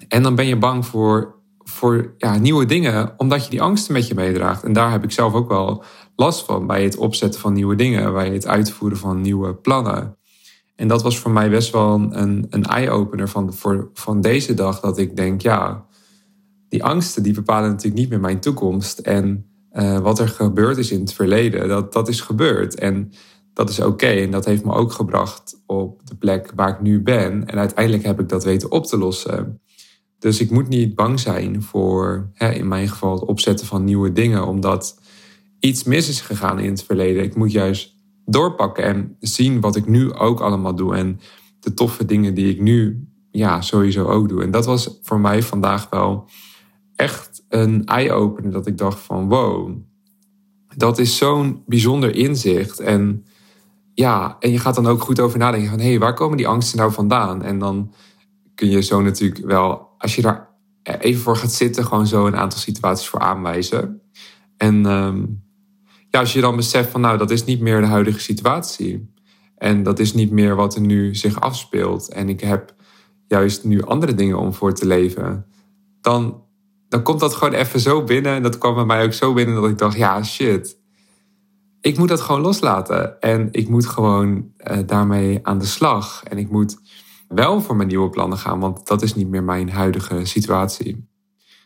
En 0.08 0.24
dan 0.24 0.36
ben 0.36 0.46
je 0.46 0.58
bang 0.58 0.86
voor, 0.86 1.36
voor 1.58 2.14
ja, 2.18 2.38
nieuwe 2.38 2.66
dingen, 2.66 3.14
omdat 3.18 3.44
je 3.44 3.50
die 3.50 3.62
angsten 3.62 3.94
met 3.94 4.08
je 4.08 4.16
meedraagt. 4.16 4.64
En 4.64 4.74
daar 4.74 4.92
heb 4.92 5.04
ik 5.04 5.12
zelf 5.12 5.34
ook 5.34 5.50
wel 5.50 5.84
last 6.16 6.46
van 6.46 6.68
bij 6.68 6.84
het 6.84 6.98
opzetten 6.98 7.42
van 7.42 7.54
nieuwe 7.54 7.76
dingen, 7.76 8.14
bij 8.14 8.30
het 8.30 8.48
uitvoeren 8.48 8.98
van 8.98 9.22
nieuwe 9.22 9.56
plannen. 9.56 10.17
En 10.78 10.88
dat 10.88 11.04
was 11.04 11.20
voor 11.20 11.32
mij 11.32 11.50
best 11.50 11.72
wel 11.72 11.94
een, 11.94 12.46
een 12.50 12.64
eye-opener 12.64 13.30
van, 13.30 13.54
van 13.94 14.22
deze 14.22 14.54
dag. 14.54 14.80
Dat 14.80 14.98
ik 14.98 15.16
denk, 15.16 15.42
ja, 15.42 15.86
die 16.70 16.84
angsten 16.84 17.24
die 17.24 17.34
bepalen 17.34 17.70
natuurlijk 17.70 17.96
niet 17.96 18.10
meer 18.10 18.20
mijn 18.20 18.40
toekomst. 18.40 19.00
En 19.00 19.46
uh, 19.74 20.00
wat 20.00 20.20
er 20.20 20.28
gebeurd 20.28 20.78
is 20.78 20.92
in 20.92 21.00
het 21.00 21.14
verleden, 21.14 21.68
dat, 21.68 21.94
dat 21.94 22.08
is 22.08 22.22
gebeurd. 22.22 22.76
En 22.76 23.12
dat 23.54 23.70
is 23.70 23.80
oké. 23.80 24.08
En 24.08 24.32
dat 24.32 24.46
heeft 24.46 24.66
me 24.66 24.74
ook 24.74 24.92
gebracht 24.92 25.62
op 25.66 26.02
de 26.04 26.16
plek 26.16 26.52
waar 26.56 26.70
ik 26.70 26.82
nu 26.82 27.02
ben. 27.02 27.46
En 27.46 27.58
uiteindelijk 27.58 28.04
heb 28.04 28.20
ik 28.20 28.30
dat 28.30 28.44
weten 28.44 28.72
op 28.72 28.86
te 28.86 28.98
lossen. 28.98 29.62
Dus 30.20 30.40
ik 30.40 30.52
moet 30.52 30.68
niet 30.68 30.96
bang 30.96 31.20
zijn 31.20 31.62
voor, 31.62 32.30
hè, 32.34 32.52
in 32.52 32.68
mijn 32.68 32.88
geval, 32.88 33.14
het 33.14 33.26
opzetten 33.26 33.68
van 33.68 33.84
nieuwe 33.84 34.12
dingen. 34.12 34.48
Omdat 34.48 35.00
iets 35.60 35.84
mis 35.84 36.10
is 36.10 36.22
gegaan 36.22 36.60
in 36.60 36.70
het 36.70 36.84
verleden. 36.84 37.24
Ik 37.24 37.36
moet 37.36 37.52
juist 37.52 37.97
doorpakken 38.30 38.84
en 38.84 39.16
zien 39.20 39.60
wat 39.60 39.76
ik 39.76 39.88
nu 39.88 40.14
ook 40.14 40.40
allemaal 40.40 40.76
doe. 40.76 40.96
En 40.96 41.20
de 41.60 41.74
toffe 41.74 42.06
dingen 42.06 42.34
die 42.34 42.50
ik 42.50 42.62
nu 42.62 43.08
ja, 43.32 43.62
sowieso 43.62 44.06
ook 44.06 44.30
doe. 44.30 44.44
En 44.44 44.52
dat 44.52 44.66
was 44.66 45.00
voor 45.04 45.20
mij 45.20 45.44
vandaag 45.44 45.90
wel 45.90 46.30
echt 46.96 47.44
een 47.50 47.86
eye-opener. 47.86 48.52
Dat 48.52 48.68
ik 48.68 48.78
dacht 48.78 49.00
van 49.00 49.30
wow, 49.30 49.72
dat 50.76 50.98
is 50.98 51.18
zo'n 51.18 51.64
bijzonder 51.66 52.16
inzicht. 52.16 52.80
En 52.80 53.26
ja, 53.94 54.38
en 54.40 54.52
je 54.52 54.60
gaat 54.60 54.76
dan 54.76 54.88
ook 54.88 55.02
goed 55.02 55.20
over 55.20 55.40
nadenken 55.40 55.70
van... 55.70 55.80
hé, 55.80 55.90
hey, 55.90 56.00
waar 56.00 56.14
komen 56.14 56.38
die 56.38 56.48
angsten 56.48 56.78
nou 56.78 56.92
vandaan? 56.92 57.44
En 57.44 57.60
dan 57.60 57.94
kun 58.56 58.70
je 58.70 58.82
zo 58.82 59.02
natuurlijk 59.02 59.46
wel, 59.46 59.88
als 59.98 60.16
je 60.16 60.22
daar 60.22 60.50
even 60.84 61.22
voor 61.22 61.36
gaat 61.36 61.52
zitten... 61.52 61.86
gewoon 61.86 62.08
zo 62.08 62.28
een 62.28 62.36
aantal 62.36 62.60
situaties 62.60 63.08
voor 63.08 63.20
aanwijzen. 63.20 64.02
En 64.58 64.86
ehm, 64.86 65.24
als 66.18 66.34
je 66.34 66.42
dan 66.42 66.56
beseft 66.56 66.90
van 66.90 67.02
nou, 67.02 67.18
dat 67.18 67.32
is 67.32 67.44
niet 67.44 67.60
meer 67.60 67.82
de 67.82 67.88
huidige 67.88 68.20
situatie. 68.20 69.14
En 69.58 69.84
dat 69.84 70.00
is 70.00 70.14
niet 70.14 70.32
meer 70.32 70.56
wat 70.56 70.76
er 70.76 70.82
nu 70.82 71.16
zich 71.16 71.40
afspeelt. 71.40 72.08
En 72.08 72.30
ik 72.30 72.42
heb 72.42 72.76
juist 73.28 73.64
nu 73.64 73.84
andere 73.84 74.14
dingen 74.14 74.40
om 74.40 74.54
voor 74.54 74.74
te 74.74 74.86
leven. 74.86 75.46
Dan, 76.02 76.44
dan 76.90 77.04
komt 77.04 77.20
dat 77.20 77.34
gewoon 77.34 77.54
even 77.54 77.80
zo 77.80 78.04
binnen. 78.04 78.36
En 78.36 78.44
dat 78.44 78.58
kwam 78.58 78.76
bij 78.76 78.86
mij 78.86 79.04
ook 79.04 79.14
zo 79.14 79.34
binnen 79.34 79.56
dat 79.56 79.70
ik 79.70 79.78
dacht, 79.78 79.98
ja, 79.98 80.24
shit. 80.24 80.78
Ik 81.82 81.98
moet 81.98 82.08
dat 82.08 82.22
gewoon 82.22 82.42
loslaten. 82.42 83.20
En 83.20 83.48
ik 83.52 83.70
moet 83.70 83.86
gewoon 83.86 84.52
uh, 84.58 84.78
daarmee 84.86 85.40
aan 85.44 85.60
de 85.60 85.66
slag. 85.66 86.24
En 86.24 86.38
ik 86.38 86.50
moet 86.50 86.78
wel 87.28 87.62
voor 87.62 87.76
mijn 87.76 87.88
nieuwe 87.88 88.10
plannen 88.10 88.38
gaan, 88.38 88.60
want 88.60 88.88
dat 88.88 89.02
is 89.02 89.16
niet 89.16 89.28
meer 89.28 89.44
mijn 89.44 89.70
huidige 89.70 90.26
situatie. 90.26 91.08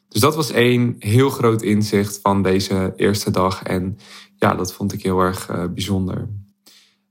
Dus 0.07 0.21
dat 0.21 0.35
was 0.35 0.51
één 0.51 0.95
heel 0.99 1.29
groot 1.29 1.61
inzicht 1.61 2.19
van 2.21 2.41
deze 2.41 2.93
eerste 2.95 3.31
dag. 3.31 3.63
En 3.63 3.97
ja, 4.41 4.55
dat 4.55 4.73
vond 4.73 4.93
ik 4.93 5.03
heel 5.03 5.19
erg 5.19 5.49
uh, 5.49 5.65
bijzonder. 5.65 6.29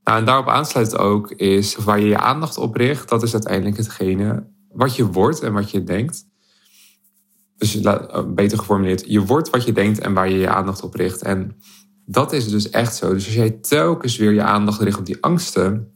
Nou, 0.04 0.18
en 0.18 0.24
daarop 0.24 0.48
aansluit 0.48 0.96
ook 0.96 1.30
is 1.30 1.76
waar 1.76 2.00
je 2.00 2.06
je 2.06 2.18
aandacht 2.18 2.58
op 2.58 2.74
richt. 2.74 3.08
Dat 3.08 3.22
is 3.22 3.32
uiteindelijk 3.32 3.76
hetgene 3.76 4.46
wat 4.72 4.96
je 4.96 5.06
wordt 5.06 5.40
en 5.40 5.52
wat 5.52 5.70
je 5.70 5.84
denkt. 5.84 6.24
Dus 7.56 7.80
eh, 7.80 8.24
beter 8.26 8.58
geformuleerd, 8.58 9.04
je 9.06 9.24
wordt 9.24 9.50
wat 9.50 9.64
je 9.64 9.72
denkt 9.72 9.98
en 9.98 10.14
waar 10.14 10.28
je 10.28 10.38
je 10.38 10.48
aandacht 10.48 10.82
op 10.82 10.94
richt. 10.94 11.22
En 11.22 11.56
dat 12.06 12.32
is 12.32 12.48
dus 12.48 12.70
echt 12.70 12.96
zo. 12.96 13.12
Dus 13.12 13.24
als 13.24 13.34
jij 13.34 13.50
telkens 13.50 14.16
weer 14.16 14.32
je 14.32 14.42
aandacht 14.42 14.80
richt 14.80 14.98
op 14.98 15.06
die 15.06 15.22
angsten. 15.22 15.92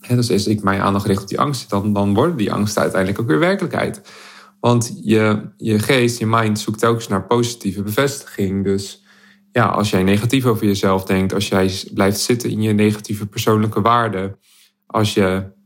Hè, 0.00 0.16
dus 0.16 0.30
als 0.30 0.46
ik 0.46 0.62
mijn 0.62 0.80
aandacht 0.80 1.06
richt 1.06 1.22
op 1.22 1.28
die 1.28 1.40
angsten, 1.40 1.68
dan, 1.68 1.92
dan 1.92 2.14
worden 2.14 2.36
die 2.36 2.52
angsten 2.52 2.82
uiteindelijk 2.82 3.20
ook 3.20 3.28
weer 3.28 3.38
werkelijkheid. 3.38 4.00
Want 4.60 5.00
je, 5.02 5.50
je 5.56 5.78
geest, 5.78 6.18
je 6.18 6.26
mind 6.26 6.58
zoekt 6.58 6.78
telkens 6.78 7.08
naar 7.08 7.26
positieve 7.26 7.82
bevestiging. 7.82 8.64
Dus 8.64 9.06
ja, 9.52 9.66
als 9.66 9.90
jij 9.90 10.02
negatief 10.02 10.44
over 10.44 10.66
jezelf 10.66 11.04
denkt, 11.04 11.34
als 11.34 11.48
jij 11.48 11.72
blijft 11.94 12.20
zitten 12.20 12.50
in 12.50 12.62
je 12.62 12.72
negatieve 12.72 13.26
persoonlijke 13.26 13.80
waarden, 13.80 14.38
als 14.86 15.14
je 15.14 15.56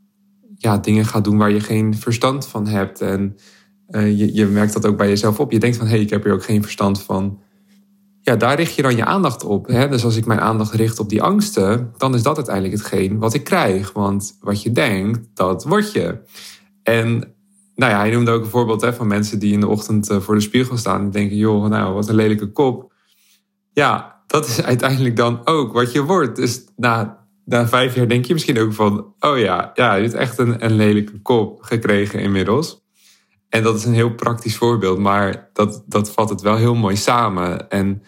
ja, 0.56 0.78
dingen 0.78 1.04
gaat 1.04 1.24
doen 1.24 1.38
waar 1.38 1.50
je 1.50 1.60
geen 1.60 1.96
verstand 1.96 2.46
van 2.46 2.66
hebt 2.66 3.00
en 3.00 3.36
uh, 3.88 4.18
je, 4.18 4.34
je 4.34 4.46
merkt 4.46 4.72
dat 4.72 4.86
ook 4.86 4.96
bij 4.96 5.08
jezelf 5.08 5.40
op. 5.40 5.52
Je 5.52 5.58
denkt 5.58 5.76
van 5.76 5.86
hé, 5.86 5.92
hey, 5.92 6.02
ik 6.02 6.10
heb 6.10 6.24
hier 6.24 6.32
ook 6.32 6.44
geen 6.44 6.62
verstand 6.62 7.02
van. 7.02 7.40
Ja, 8.20 8.36
daar 8.36 8.56
richt 8.56 8.74
je 8.74 8.82
dan 8.82 8.96
je 8.96 9.04
aandacht 9.04 9.44
op. 9.44 9.66
Hè? 9.66 9.88
Dus 9.88 10.04
als 10.04 10.16
ik 10.16 10.26
mijn 10.26 10.40
aandacht 10.40 10.72
richt 10.72 10.98
op 10.98 11.08
die 11.08 11.22
angsten, 11.22 11.92
dan 11.96 12.14
is 12.14 12.22
dat 12.22 12.36
uiteindelijk 12.36 12.74
hetgeen 12.76 13.18
wat 13.18 13.34
ik 13.34 13.44
krijg. 13.44 13.92
Want 13.92 14.36
wat 14.40 14.62
je 14.62 14.72
denkt, 14.72 15.28
dat 15.34 15.64
word 15.64 15.92
je. 15.92 16.18
En 16.82 17.34
nou 17.74 17.92
ja, 17.92 17.98
hij 17.98 18.10
noemde 18.10 18.30
ook 18.30 18.42
een 18.42 18.50
voorbeeld 18.50 18.80
hè, 18.80 18.92
van 18.92 19.06
mensen 19.06 19.38
die 19.38 19.52
in 19.52 19.60
de 19.60 19.68
ochtend 19.68 20.10
eh, 20.10 20.20
voor 20.20 20.34
de 20.34 20.40
spiegel 20.40 20.76
staan 20.76 21.00
en 21.00 21.10
denken: 21.10 21.36
joh, 21.36 21.68
nou, 21.68 21.94
wat 21.94 22.08
een 22.08 22.14
lelijke 22.14 22.52
kop. 22.52 22.91
Ja, 23.72 24.22
dat 24.26 24.46
is 24.46 24.62
uiteindelijk 24.72 25.16
dan 25.16 25.40
ook 25.44 25.72
wat 25.72 25.92
je 25.92 26.02
wordt. 26.02 26.36
Dus 26.36 26.64
na, 26.76 27.26
na 27.44 27.68
vijf 27.68 27.94
jaar 27.94 28.08
denk 28.08 28.24
je 28.24 28.32
misschien 28.32 28.58
ook 28.58 28.72
van: 28.72 29.14
oh 29.20 29.38
ja, 29.38 29.70
ja, 29.74 29.94
je 29.94 30.02
hebt 30.02 30.14
echt 30.14 30.38
een, 30.38 30.64
een 30.64 30.76
lelijke 30.76 31.20
kop 31.20 31.62
gekregen 31.62 32.20
inmiddels. 32.20 32.80
En 33.48 33.62
dat 33.62 33.76
is 33.76 33.84
een 33.84 33.94
heel 33.94 34.14
praktisch 34.14 34.56
voorbeeld, 34.56 34.98
maar 34.98 35.50
dat, 35.52 35.82
dat 35.86 36.10
vat 36.10 36.28
het 36.28 36.40
wel 36.40 36.56
heel 36.56 36.74
mooi 36.74 36.96
samen. 36.96 37.70
En 37.70 38.02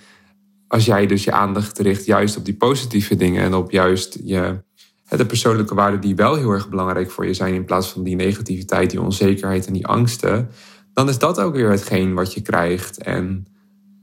als 0.68 0.85
jij 0.85 1.06
dus 1.06 1.25
je 1.25 1.33
aandacht 1.33 1.78
richt 1.78 2.04
juist 2.04 2.37
op 2.37 2.44
die 2.44 2.56
positieve 2.56 3.16
dingen 3.16 3.42
en 3.42 3.54
op 3.54 3.71
juist 3.71 4.18
je 4.25 4.62
de 5.09 5.26
persoonlijke 5.26 5.75
waarden 5.75 6.00
die 6.00 6.14
wel 6.14 6.35
heel 6.35 6.50
erg 6.50 6.68
belangrijk 6.68 7.11
voor 7.11 7.26
je 7.26 7.35
zijn, 7.35 7.54
in 7.54 7.64
plaats 7.64 7.88
van 7.88 8.02
die 8.02 8.16
negativiteit, 8.16 8.90
die 8.90 9.00
onzekerheid 9.00 9.66
en 9.66 9.73
die 9.73 9.87
angsten, 9.87 10.50
dan 10.92 11.09
is 11.09 11.18
dat 11.18 11.40
ook 11.40 11.54
weer 11.54 11.71
hetgeen 11.71 12.14
wat 12.14 12.35
je 12.35 12.42
krijgt. 12.42 13.02
En 13.02 13.47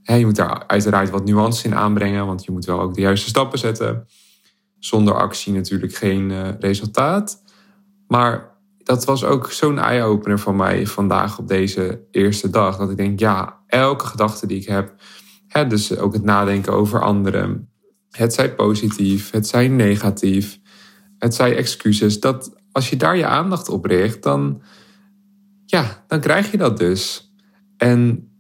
je 0.03 0.25
moet 0.25 0.36
daar 0.36 0.63
uiteraard 0.67 1.10
wat 1.10 1.25
nuances 1.25 1.63
in 1.63 1.75
aanbrengen, 1.75 2.25
want 2.25 2.43
je 2.43 2.51
moet 2.51 2.65
wel 2.65 2.81
ook 2.81 2.93
de 2.93 3.01
juiste 3.01 3.29
stappen 3.29 3.60
zetten. 3.60 4.08
Zonder 4.79 5.13
actie 5.13 5.53
natuurlijk 5.53 5.93
geen 5.93 6.29
uh, 6.29 6.50
resultaat. 6.60 7.43
Maar 8.08 8.58
dat 8.77 9.05
was 9.05 9.24
ook 9.24 9.51
zo'n 9.51 9.79
eye-opener 9.79 10.39
van 10.39 10.55
mij 10.55 10.88
vandaag 10.88 11.39
op 11.39 11.48
deze 11.48 12.01
eerste 12.12 12.50
dag. 12.50 12.77
Dat 12.77 12.89
ik 12.89 12.98
denk, 12.98 13.20
ja, 13.20 13.60
elke 13.67 14.05
gedachte 14.05 14.48
die 14.48 14.60
ik 14.60 14.67
heb, 14.67 14.96
dus 15.70 15.98
ook 15.98 16.13
het 16.13 16.24
nadenken 16.24 16.74
over 16.74 17.01
anderen, 17.01 17.70
het 18.10 18.34
zij 18.34 18.55
positief, 18.55 19.31
het 19.31 19.48
zij 19.48 19.67
negatief, 19.67 20.60
het 21.17 21.36
zij 21.36 21.55
excuses. 21.55 22.20
Dat 22.20 22.55
als 22.72 22.89
je 22.89 22.96
daar 22.96 23.17
je 23.17 23.25
aandacht 23.25 23.70
op 23.70 23.86
richt, 23.86 24.24
dan, 24.24 24.62
ja, 25.65 26.03
dan 26.08 26.20
krijg 26.20 26.51
je 26.51 26.58
dat 26.58 26.77
dus. 26.77 27.31
En 27.77 28.31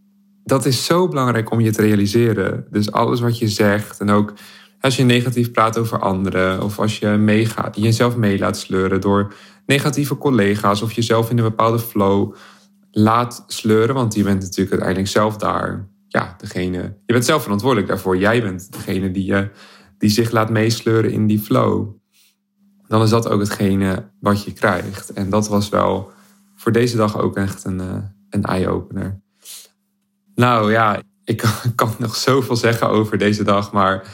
dat 0.43 0.65
is 0.65 0.85
zo 0.85 1.07
belangrijk 1.07 1.51
om 1.51 1.59
je 1.59 1.71
te 1.71 1.81
realiseren. 1.81 2.65
Dus 2.69 2.91
alles 2.91 3.19
wat 3.19 3.37
je 3.37 3.47
zegt 3.47 3.99
en 3.99 4.09
ook 4.09 4.33
als 4.79 4.95
je 4.95 5.03
negatief 5.03 5.51
praat 5.51 5.77
over 5.77 5.99
anderen 5.99 6.63
of 6.63 6.79
als 6.79 6.99
je 6.99 7.07
meegaat, 7.07 7.75
jezelf 7.75 8.15
mee 8.15 8.39
laat 8.39 8.57
sleuren 8.57 9.01
door 9.01 9.33
negatieve 9.65 10.17
collega's 10.17 10.81
of 10.81 10.91
jezelf 10.91 11.29
in 11.29 11.37
een 11.37 11.43
bepaalde 11.43 11.79
flow 11.79 12.35
laat 12.91 13.43
sleuren, 13.47 13.95
want 13.95 14.13
je 14.13 14.23
bent 14.23 14.41
natuurlijk 14.41 14.71
uiteindelijk 14.71 15.11
zelf 15.11 15.37
daar. 15.37 15.89
Ja, 16.07 16.35
degene. 16.37 16.77
Je 17.05 17.13
bent 17.13 17.25
zelf 17.25 17.41
verantwoordelijk 17.41 17.89
daarvoor. 17.89 18.17
Jij 18.17 18.41
bent 18.41 18.71
degene 18.71 19.11
die, 19.11 19.25
je, 19.25 19.49
die 19.97 20.09
zich 20.09 20.31
laat 20.31 20.49
meesleuren 20.49 21.11
in 21.11 21.27
die 21.27 21.39
flow 21.39 21.99
dan 22.91 23.01
is 23.01 23.09
dat 23.09 23.29
ook 23.29 23.39
hetgene 23.39 24.09
wat 24.19 24.43
je 24.43 24.53
krijgt. 24.53 25.13
En 25.13 25.29
dat 25.29 25.47
was 25.47 25.69
wel 25.69 26.11
voor 26.55 26.71
deze 26.71 26.97
dag 26.97 27.17
ook 27.17 27.35
echt 27.35 27.63
een, 27.63 27.79
uh, 27.79 27.95
een 28.29 28.43
eye-opener. 28.43 29.21
Nou 30.41 30.71
ja, 30.71 31.01
ik 31.31 31.43
kan, 31.75 31.89
nog 31.97 32.15
zoveel 32.15 32.55
zeggen 32.55 32.89
over 32.89 33.17
deze 33.17 33.43
dag, 33.43 33.71
maar 33.71 34.13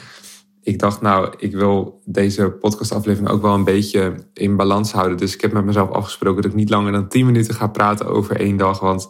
ik 0.61 0.79
dacht, 0.79 1.01
nou, 1.01 1.33
ik 1.37 1.51
wil 1.51 2.01
deze 2.05 2.49
podcastaflevering 2.49 3.29
ook 3.29 3.41
wel 3.41 3.53
een 3.53 3.63
beetje 3.63 4.15
in 4.33 4.55
balans 4.55 4.91
houden. 4.91 5.17
Dus 5.17 5.33
ik 5.33 5.41
heb 5.41 5.51
met 5.51 5.65
mezelf 5.65 5.89
afgesproken 5.89 6.41
dat 6.41 6.51
ik 6.51 6.57
niet 6.57 6.69
langer 6.69 6.91
dan 6.91 7.07
10 7.07 7.25
minuten 7.25 7.53
ga 7.53 7.67
praten 7.67 8.05
over 8.05 8.39
één 8.39 8.57
dag. 8.57 8.79
Want 8.79 9.09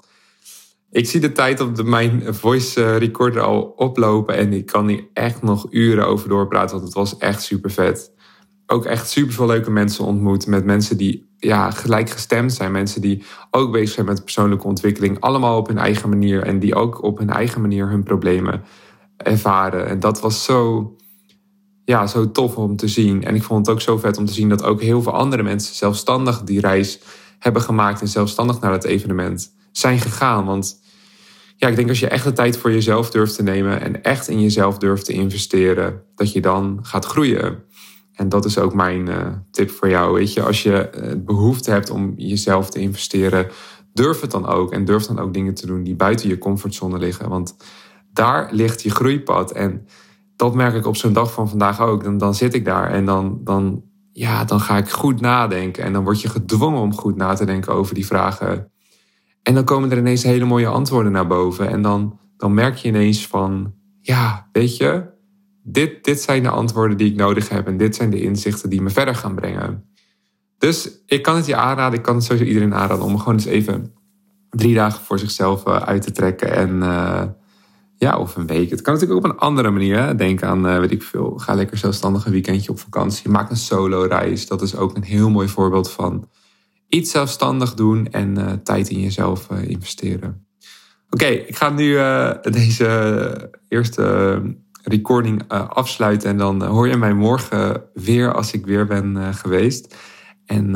ik 0.91 1.07
zie 1.07 1.19
de 1.19 1.31
tijd 1.31 1.59
op 1.59 1.75
de, 1.75 1.83
mijn 1.83 2.35
voice 2.35 2.97
recorder 2.97 3.41
al 3.41 3.61
oplopen 3.61 4.35
en 4.35 4.53
ik 4.53 4.65
kan 4.65 4.87
hier 4.87 5.07
echt 5.13 5.41
nog 5.41 5.67
uren 5.69 6.07
over 6.07 6.29
doorpraten, 6.29 6.75
want 6.75 6.87
het 6.87 6.97
was 6.97 7.17
echt 7.17 7.41
super 7.41 7.71
vet 7.71 8.11
ook 8.67 8.85
echt 8.85 9.09
super 9.09 9.33
veel 9.33 9.45
leuke 9.45 9.71
mensen 9.71 10.05
ontmoet. 10.05 10.47
Met 10.47 10.65
mensen 10.65 10.97
die 10.97 11.29
ja, 11.37 11.71
gelijkgestemd 11.71 12.53
zijn. 12.53 12.71
Mensen 12.71 13.01
die 13.01 13.23
ook 13.51 13.71
bezig 13.71 13.93
zijn 13.93 14.05
met 14.05 14.23
persoonlijke 14.23 14.67
ontwikkeling. 14.67 15.19
Allemaal 15.19 15.57
op 15.57 15.67
hun 15.67 15.77
eigen 15.77 16.09
manier. 16.09 16.43
En 16.43 16.59
die 16.59 16.75
ook 16.75 17.03
op 17.03 17.17
hun 17.17 17.29
eigen 17.29 17.61
manier 17.61 17.89
hun 17.89 18.03
problemen 18.03 18.63
ervaren. 19.17 19.87
En 19.87 19.99
dat 19.99 20.21
was 20.21 20.43
zo, 20.43 20.91
ja, 21.85 22.07
zo 22.07 22.31
tof 22.31 22.55
om 22.55 22.75
te 22.75 22.87
zien. 22.87 23.23
En 23.23 23.35
ik 23.35 23.43
vond 23.43 23.65
het 23.65 23.75
ook 23.75 23.81
zo 23.81 23.97
vet 23.97 24.17
om 24.17 24.25
te 24.25 24.33
zien 24.33 24.49
dat 24.49 24.63
ook 24.63 24.81
heel 24.81 25.01
veel 25.01 25.13
andere 25.13 25.43
mensen 25.43 25.75
zelfstandig 25.75 26.43
die 26.43 26.59
reis 26.59 26.99
hebben 27.39 27.61
gemaakt. 27.61 28.01
En 28.01 28.07
zelfstandig 28.07 28.59
naar 28.59 28.71
het 28.71 28.83
evenement 28.83 29.55
zijn 29.71 29.99
gegaan. 29.99 30.45
Want 30.45 30.79
ja, 31.55 31.67
ik 31.67 31.75
denk 31.75 31.89
als 31.89 31.99
je 31.99 32.07
echt 32.07 32.23
de 32.23 32.33
tijd 32.33 32.57
voor 32.57 32.71
jezelf 32.71 33.09
durft 33.09 33.35
te 33.35 33.43
nemen. 33.43 33.81
En 33.81 34.03
echt 34.03 34.27
in 34.27 34.41
jezelf 34.41 34.77
durft 34.77 35.05
te 35.05 35.13
investeren. 35.13 36.01
Dat 36.15 36.31
je 36.31 36.41
dan 36.41 36.79
gaat 36.81 37.05
groeien. 37.05 37.63
En 38.17 38.29
dat 38.29 38.45
is 38.45 38.59
ook 38.59 38.73
mijn 38.73 39.07
uh, 39.07 39.27
tip 39.51 39.69
voor 39.69 39.89
jou. 39.89 40.13
Weet 40.13 40.33
je, 40.33 40.43
als 40.43 40.63
je 40.63 40.89
uh, 40.95 41.11
behoefte 41.25 41.71
hebt 41.71 41.89
om 41.89 42.13
jezelf 42.15 42.69
te 42.69 42.79
investeren, 42.79 43.47
durf 43.93 44.21
het 44.21 44.31
dan 44.31 44.47
ook. 44.47 44.71
En 44.71 44.85
durf 44.85 45.05
dan 45.05 45.19
ook 45.19 45.33
dingen 45.33 45.53
te 45.53 45.65
doen 45.65 45.83
die 45.83 45.95
buiten 45.95 46.29
je 46.29 46.37
comfortzone 46.37 46.97
liggen. 46.97 47.29
Want 47.29 47.55
daar 48.13 48.49
ligt 48.51 48.81
je 48.81 48.89
groeipad. 48.89 49.51
En 49.51 49.87
dat 50.35 50.55
merk 50.55 50.73
ik 50.73 50.85
op 50.85 50.95
zo'n 50.95 51.13
dag 51.13 51.33
van 51.33 51.49
vandaag 51.49 51.81
ook. 51.81 52.03
Dan, 52.03 52.17
dan 52.17 52.35
zit 52.35 52.53
ik 52.53 52.65
daar 52.65 52.91
en 52.91 53.05
dan, 53.05 53.39
dan, 53.43 53.83
ja, 54.11 54.43
dan 54.43 54.59
ga 54.59 54.77
ik 54.77 54.89
goed 54.89 55.21
nadenken. 55.21 55.83
En 55.83 55.93
dan 55.93 56.03
word 56.03 56.21
je 56.21 56.29
gedwongen 56.29 56.81
om 56.81 56.93
goed 56.93 57.15
na 57.15 57.33
te 57.33 57.45
denken 57.45 57.73
over 57.73 57.95
die 57.95 58.05
vragen. 58.05 58.71
En 59.43 59.53
dan 59.53 59.63
komen 59.63 59.91
er 59.91 59.97
ineens 59.97 60.23
hele 60.23 60.45
mooie 60.45 60.67
antwoorden 60.67 61.11
naar 61.11 61.27
boven. 61.27 61.69
En 61.69 61.81
dan, 61.81 62.19
dan 62.37 62.53
merk 62.53 62.75
je 62.75 62.87
ineens 62.87 63.27
van, 63.27 63.73
ja, 64.01 64.49
weet 64.51 64.77
je, 64.77 65.15
dit, 65.69 66.03
dit 66.03 66.21
zijn 66.21 66.43
de 66.43 66.49
antwoorden 66.49 66.97
die 66.97 67.11
ik 67.11 67.17
nodig 67.17 67.49
heb 67.49 67.67
en 67.67 67.77
dit 67.77 67.95
zijn 67.95 68.09
de 68.09 68.21
inzichten 68.21 68.69
die 68.69 68.81
me 68.81 68.89
verder 68.89 69.15
gaan 69.15 69.35
brengen. 69.35 69.83
Dus 70.57 70.89
ik 71.05 71.21
kan 71.21 71.35
het 71.35 71.45
je 71.45 71.55
aanraden, 71.55 71.97
ik 71.97 72.03
kan 72.03 72.15
het 72.15 72.23
sowieso 72.23 72.47
iedereen 72.47 72.73
aanraden 72.73 73.05
om 73.05 73.17
gewoon 73.17 73.33
eens 73.33 73.45
even 73.45 73.93
drie 74.49 74.73
dagen 74.73 75.03
voor 75.03 75.19
zichzelf 75.19 75.65
eh, 75.65 75.75
uit 75.75 76.01
te 76.01 76.11
trekken. 76.11 76.51
En 76.55 76.69
uh, 76.69 77.23
ja, 77.97 78.17
of 78.17 78.35
een 78.35 78.47
week. 78.47 78.69
Het 78.69 78.81
kan 78.81 78.93
natuurlijk 78.93 79.19
ook 79.19 79.25
op 79.25 79.31
een 79.31 79.39
andere 79.39 79.69
manier. 79.69 80.17
Denk 80.17 80.43
aan, 80.43 80.67
uh, 80.67 80.79
weet 80.79 80.91
ik 80.91 81.03
veel, 81.03 81.37
ga 81.37 81.53
lekker 81.53 81.77
zelfstandig 81.77 82.25
een 82.25 82.31
weekendje 82.31 82.71
op 82.71 82.79
vakantie. 82.79 83.29
Maak 83.29 83.49
een 83.49 83.57
solo 83.57 84.01
reis. 84.01 84.47
Dat 84.47 84.61
is 84.61 84.75
ook 84.75 84.95
een 84.95 85.03
heel 85.03 85.29
mooi 85.29 85.47
voorbeeld 85.47 85.91
van 85.91 86.29
iets 86.87 87.11
zelfstandig 87.11 87.73
doen 87.73 88.07
en 88.07 88.59
tijd 88.63 88.89
in 88.89 88.99
jezelf 88.99 89.49
investeren. 89.49 90.47
Oké, 91.09 91.25
ik 91.25 91.55
ga 91.55 91.69
nu 91.69 91.93
deze 92.41 93.51
eerste 93.67 94.41
recording 94.87 95.51
uh, 95.51 95.69
afsluiten. 95.69 96.29
En 96.29 96.37
dan 96.37 96.63
hoor 96.63 96.87
je 96.87 96.97
mij 96.97 97.13
morgen 97.13 97.83
weer 97.93 98.33
als 98.33 98.51
ik 98.51 98.65
weer 98.65 98.85
ben 98.85 99.33
geweest. 99.33 99.95
En 100.45 100.71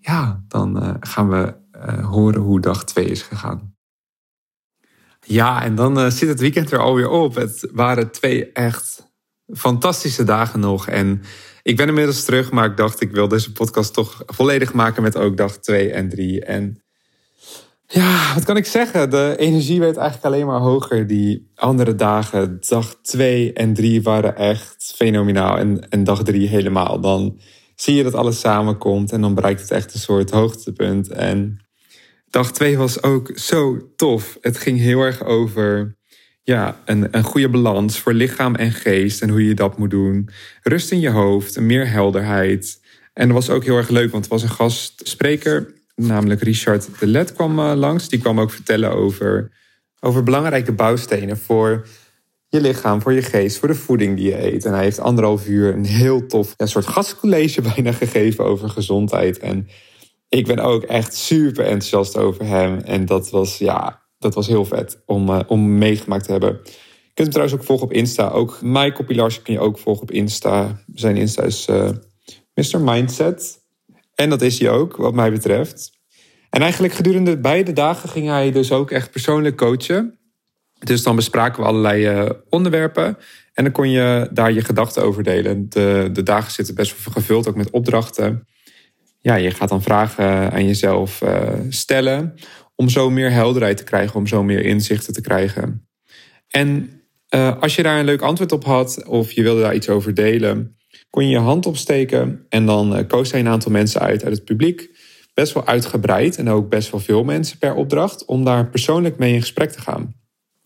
ja, 0.00 0.44
dan 0.48 0.96
gaan 1.00 1.28
we 1.28 1.54
horen 2.02 2.40
hoe 2.40 2.60
dag 2.60 2.84
2 2.84 3.04
is 3.04 3.22
gegaan. 3.22 3.74
Ja, 5.20 5.62
en 5.62 5.74
dan 5.74 6.12
zit 6.12 6.28
het 6.28 6.40
weekend 6.40 6.72
er 6.72 6.78
alweer 6.78 7.08
op. 7.08 7.34
Het 7.34 7.68
waren 7.72 8.10
twee 8.10 8.52
echt 8.52 9.10
fantastische 9.54 10.24
dagen 10.24 10.60
nog. 10.60 10.88
En 10.88 11.22
ik 11.62 11.76
ben 11.76 11.88
inmiddels 11.88 12.24
terug, 12.24 12.50
maar 12.50 12.70
ik 12.70 12.76
dacht 12.76 13.00
ik 13.00 13.10
wil 13.10 13.28
deze 13.28 13.52
podcast 13.52 13.94
toch 13.94 14.22
volledig 14.26 14.72
maken 14.72 15.02
met 15.02 15.16
ook 15.16 15.36
dag 15.36 15.58
2 15.58 15.92
en 15.92 16.08
3. 16.08 16.44
En 16.44 16.82
ja, 17.92 18.34
wat 18.34 18.44
kan 18.44 18.56
ik 18.56 18.66
zeggen? 18.66 19.10
De 19.10 19.34
energie 19.38 19.80
werd 19.80 19.96
eigenlijk 19.96 20.26
alleen 20.26 20.46
maar 20.46 20.60
hoger 20.60 21.06
die 21.06 21.50
andere 21.54 21.94
dagen. 21.94 22.58
Dag 22.68 22.96
2 23.02 23.52
en 23.52 23.74
3 23.74 24.02
waren 24.02 24.36
echt 24.36 24.92
fenomenaal. 24.96 25.58
En, 25.58 25.88
en 25.88 26.04
dag 26.04 26.22
3 26.22 26.48
helemaal. 26.48 27.00
Dan 27.00 27.38
zie 27.74 27.94
je 27.94 28.02
dat 28.02 28.14
alles 28.14 28.40
samenkomt 28.40 29.12
en 29.12 29.20
dan 29.20 29.34
bereikt 29.34 29.60
het 29.60 29.70
echt 29.70 29.94
een 29.94 30.00
soort 30.00 30.30
hoogtepunt. 30.30 31.08
En 31.08 31.60
dag 32.28 32.52
2 32.52 32.78
was 32.78 33.02
ook 33.02 33.30
zo 33.34 33.78
tof. 33.96 34.38
Het 34.40 34.56
ging 34.58 34.78
heel 34.78 35.00
erg 35.00 35.24
over 35.24 35.96
ja, 36.42 36.80
een, 36.84 37.08
een 37.10 37.24
goede 37.24 37.48
balans 37.48 37.98
voor 37.98 38.12
lichaam 38.12 38.54
en 38.54 38.72
geest 38.72 39.22
en 39.22 39.28
hoe 39.28 39.46
je 39.46 39.54
dat 39.54 39.78
moet 39.78 39.90
doen. 39.90 40.28
Rust 40.62 40.90
in 40.90 41.00
je 41.00 41.10
hoofd, 41.10 41.60
meer 41.60 41.88
helderheid. 41.90 42.80
En 43.12 43.26
dat 43.26 43.36
was 43.36 43.50
ook 43.50 43.64
heel 43.64 43.76
erg 43.76 43.88
leuk, 43.88 44.12
want 44.12 44.24
er 44.24 44.30
was 44.30 44.42
een 44.42 44.48
gastspreker, 44.48 45.79
namelijk 46.06 46.42
Richard 46.42 46.88
de 46.98 47.06
Let 47.06 47.32
kwam 47.32 47.58
eh, 47.58 47.72
langs. 47.74 48.08
Die 48.08 48.18
kwam 48.18 48.40
ook 48.40 48.50
vertellen 48.50 48.92
over, 48.92 49.50
over 50.00 50.22
belangrijke 50.22 50.72
bouwstenen 50.72 51.38
voor 51.38 51.86
je 52.48 52.60
lichaam, 52.60 53.02
voor 53.02 53.12
je 53.12 53.22
geest, 53.22 53.58
voor 53.58 53.68
de 53.68 53.74
voeding 53.74 54.16
die 54.16 54.26
je 54.26 54.52
eet. 54.52 54.64
En 54.64 54.72
hij 54.72 54.82
heeft 54.82 54.98
anderhalf 54.98 55.46
uur 55.46 55.74
een 55.74 55.84
heel 55.84 56.26
tof 56.26 56.54
ja, 56.56 56.66
soort 56.66 56.86
gastcollege 56.86 57.62
bijna 57.74 57.92
gegeven 57.92 58.44
over 58.44 58.68
gezondheid. 58.68 59.38
En 59.38 59.68
ik 60.28 60.46
ben 60.46 60.58
ook 60.58 60.82
echt 60.82 61.14
super 61.14 61.64
enthousiast 61.64 62.16
over 62.16 62.46
hem. 62.46 62.78
En 62.78 63.06
dat 63.06 63.30
was, 63.30 63.58
ja, 63.58 64.02
dat 64.18 64.34
was 64.34 64.46
heel 64.46 64.64
vet 64.64 65.02
om, 65.06 65.28
uh, 65.28 65.40
om 65.46 65.78
meegemaakt 65.78 66.24
te 66.24 66.32
hebben. 66.32 66.60
Je 66.62 66.70
kunt 67.14 67.16
hem 67.16 67.30
trouwens 67.30 67.58
ook 67.58 67.64
volgen 67.64 67.86
op 67.86 67.92
Insta. 67.92 68.28
Ook 68.28 68.58
Michael 68.62 69.04
Pilarski 69.04 69.42
kun 69.42 69.52
je 69.52 69.60
ook 69.60 69.78
volgen 69.78 70.02
op 70.02 70.10
Insta. 70.10 70.82
Zijn 70.94 71.16
Insta 71.16 71.42
is 71.42 71.66
eh, 71.66 71.90
Mr. 72.54 72.80
Mindset. 72.80 73.59
En 74.20 74.30
dat 74.30 74.42
is 74.42 74.58
hij 74.58 74.70
ook, 74.70 74.96
wat 74.96 75.14
mij 75.14 75.30
betreft. 75.30 75.90
En 76.50 76.60
eigenlijk 76.60 76.92
gedurende 76.92 77.38
beide 77.38 77.72
dagen 77.72 78.08
ging 78.08 78.26
hij 78.26 78.52
dus 78.52 78.72
ook 78.72 78.90
echt 78.90 79.10
persoonlijk 79.10 79.56
coachen. 79.56 80.18
Dus 80.78 81.02
dan 81.02 81.16
bespraken 81.16 81.62
we 81.62 81.68
allerlei 81.68 82.22
uh, 82.22 82.30
onderwerpen. 82.48 83.16
En 83.52 83.64
dan 83.64 83.72
kon 83.72 83.90
je 83.90 84.28
daar 84.32 84.52
je 84.52 84.64
gedachten 84.64 85.02
over 85.02 85.22
delen. 85.22 85.68
De, 85.68 86.08
de 86.12 86.22
dagen 86.22 86.52
zitten 86.52 86.74
best 86.74 87.04
wel 87.04 87.14
gevuld, 87.14 87.48
ook 87.48 87.56
met 87.56 87.70
opdrachten. 87.70 88.46
Ja, 89.20 89.34
je 89.34 89.50
gaat 89.50 89.68
dan 89.68 89.82
vragen 89.82 90.52
aan 90.52 90.66
jezelf 90.66 91.20
uh, 91.22 91.52
stellen 91.68 92.34
om 92.74 92.88
zo 92.88 93.10
meer 93.10 93.30
helderheid 93.30 93.76
te 93.76 93.84
krijgen, 93.84 94.16
om 94.16 94.26
zo 94.26 94.42
meer 94.42 94.64
inzichten 94.64 95.12
te 95.12 95.20
krijgen. 95.20 95.88
En 96.48 96.90
als 97.60 97.74
je 97.74 97.82
daar 97.82 97.98
een 97.98 98.04
leuk 98.04 98.22
antwoord 98.22 98.52
op 98.52 98.64
had 98.64 99.04
of 99.06 99.32
je 99.32 99.42
wilde 99.42 99.60
daar 99.60 99.74
iets 99.74 99.88
over 99.88 100.14
delen, 100.14 100.79
kon 101.10 101.24
je 101.24 101.30
je 101.30 101.38
hand 101.38 101.66
opsteken 101.66 102.46
en 102.48 102.66
dan 102.66 102.96
uh, 102.96 103.06
koos 103.06 103.30
hij 103.30 103.40
een 103.40 103.48
aantal 103.48 103.72
mensen 103.72 104.00
uit 104.00 104.24
uit 104.24 104.34
het 104.34 104.44
publiek. 104.44 104.90
Best 105.34 105.52
wel 105.52 105.66
uitgebreid 105.66 106.36
en 106.36 106.48
ook 106.48 106.68
best 106.68 106.90
wel 106.90 107.00
veel 107.00 107.24
mensen 107.24 107.58
per 107.58 107.74
opdracht 107.74 108.24
om 108.24 108.44
daar 108.44 108.68
persoonlijk 108.68 109.18
mee 109.18 109.32
in 109.32 109.40
gesprek 109.40 109.70
te 109.70 109.80
gaan. 109.80 110.14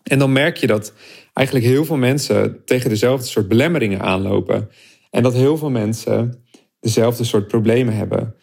En 0.03 0.19
dan 0.19 0.31
merk 0.31 0.57
je 0.57 0.67
dat 0.67 0.93
eigenlijk 1.33 1.67
heel 1.67 1.85
veel 1.85 1.97
mensen 1.97 2.61
tegen 2.65 2.89
dezelfde 2.89 3.27
soort 3.27 3.47
belemmeringen 3.47 4.01
aanlopen. 4.01 4.69
En 5.09 5.23
dat 5.23 5.33
heel 5.33 5.57
veel 5.57 5.69
mensen 5.69 6.43
dezelfde 6.79 7.23
soort 7.23 7.47
problemen 7.47 7.95
hebben. 7.95 8.35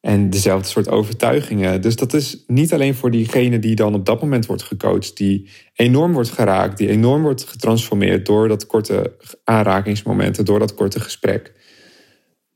En 0.00 0.30
dezelfde 0.30 0.68
soort 0.68 0.88
overtuigingen. 0.88 1.80
Dus 1.80 1.96
dat 1.96 2.14
is 2.14 2.44
niet 2.46 2.72
alleen 2.72 2.94
voor 2.94 3.10
diegene 3.10 3.58
die 3.58 3.74
dan 3.74 3.94
op 3.94 4.06
dat 4.06 4.20
moment 4.20 4.46
wordt 4.46 4.62
gecoacht, 4.62 5.16
die 5.16 5.48
enorm 5.74 6.12
wordt 6.12 6.30
geraakt, 6.30 6.78
die 6.78 6.88
enorm 6.88 7.22
wordt 7.22 7.44
getransformeerd 7.44 8.26
door 8.26 8.48
dat 8.48 8.66
korte 8.66 9.16
aanrakingsmomenten, 9.44 10.44
door 10.44 10.58
dat 10.58 10.74
korte 10.74 11.00
gesprek. 11.00 11.52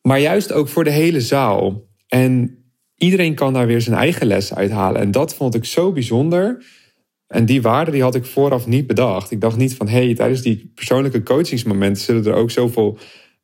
Maar 0.02 0.20
juist 0.20 0.52
ook 0.52 0.68
voor 0.68 0.84
de 0.84 0.90
hele 0.90 1.20
zaal. 1.20 1.86
En 2.08 2.58
iedereen 2.96 3.34
kan 3.34 3.52
daar 3.52 3.66
weer 3.66 3.80
zijn 3.80 3.96
eigen 3.96 4.26
les 4.26 4.54
uithalen. 4.54 5.00
En 5.00 5.10
dat 5.10 5.34
vond 5.34 5.54
ik 5.54 5.64
zo 5.64 5.92
bijzonder. 5.92 6.64
En 7.26 7.44
die 7.44 7.62
waarde 7.62 7.90
die 7.90 8.02
had 8.02 8.14
ik 8.14 8.24
vooraf 8.24 8.66
niet 8.66 8.86
bedacht. 8.86 9.30
Ik 9.30 9.40
dacht 9.40 9.56
niet 9.56 9.74
van, 9.74 9.88
hé, 9.88 10.04
hey, 10.04 10.14
tijdens 10.14 10.42
die 10.42 10.72
persoonlijke 10.74 11.22
coachingsmomenten 11.22 12.02
zullen 12.02 12.26
er 12.26 12.34
ook 12.34 12.50
zoveel 12.50 12.98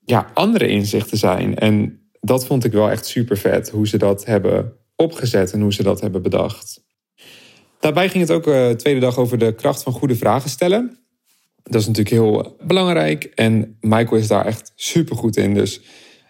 ja, 0.04 0.30
andere 0.34 0.68
inzichten 0.68 1.18
zijn. 1.18 1.56
En 1.56 2.00
dat 2.20 2.46
vond 2.46 2.64
ik 2.64 2.72
wel 2.72 2.90
echt 2.90 3.06
super 3.06 3.36
vet, 3.36 3.70
hoe 3.70 3.88
ze 3.88 3.98
dat 3.98 4.24
hebben 4.24 4.72
opgezet 4.96 5.52
en 5.52 5.60
hoe 5.60 5.72
ze 5.72 5.82
dat 5.82 6.00
hebben 6.00 6.22
bedacht. 6.22 6.84
Daarbij 7.80 8.08
ging 8.08 8.28
het 8.28 8.32
ook 8.32 8.44
de 8.44 8.68
uh, 8.70 8.76
tweede 8.76 9.00
dag 9.00 9.18
over 9.18 9.38
de 9.38 9.54
kracht 9.54 9.82
van 9.82 9.92
goede 9.92 10.16
vragen 10.16 10.50
stellen. 10.50 10.98
Dat 11.62 11.80
is 11.80 11.86
natuurlijk 11.86 12.14
heel 12.14 12.56
belangrijk 12.66 13.24
en 13.24 13.76
Michael 13.80 14.20
is 14.20 14.28
daar 14.28 14.46
echt 14.46 14.72
super 14.74 15.16
goed 15.16 15.36
in. 15.36 15.54
Dus 15.54 15.80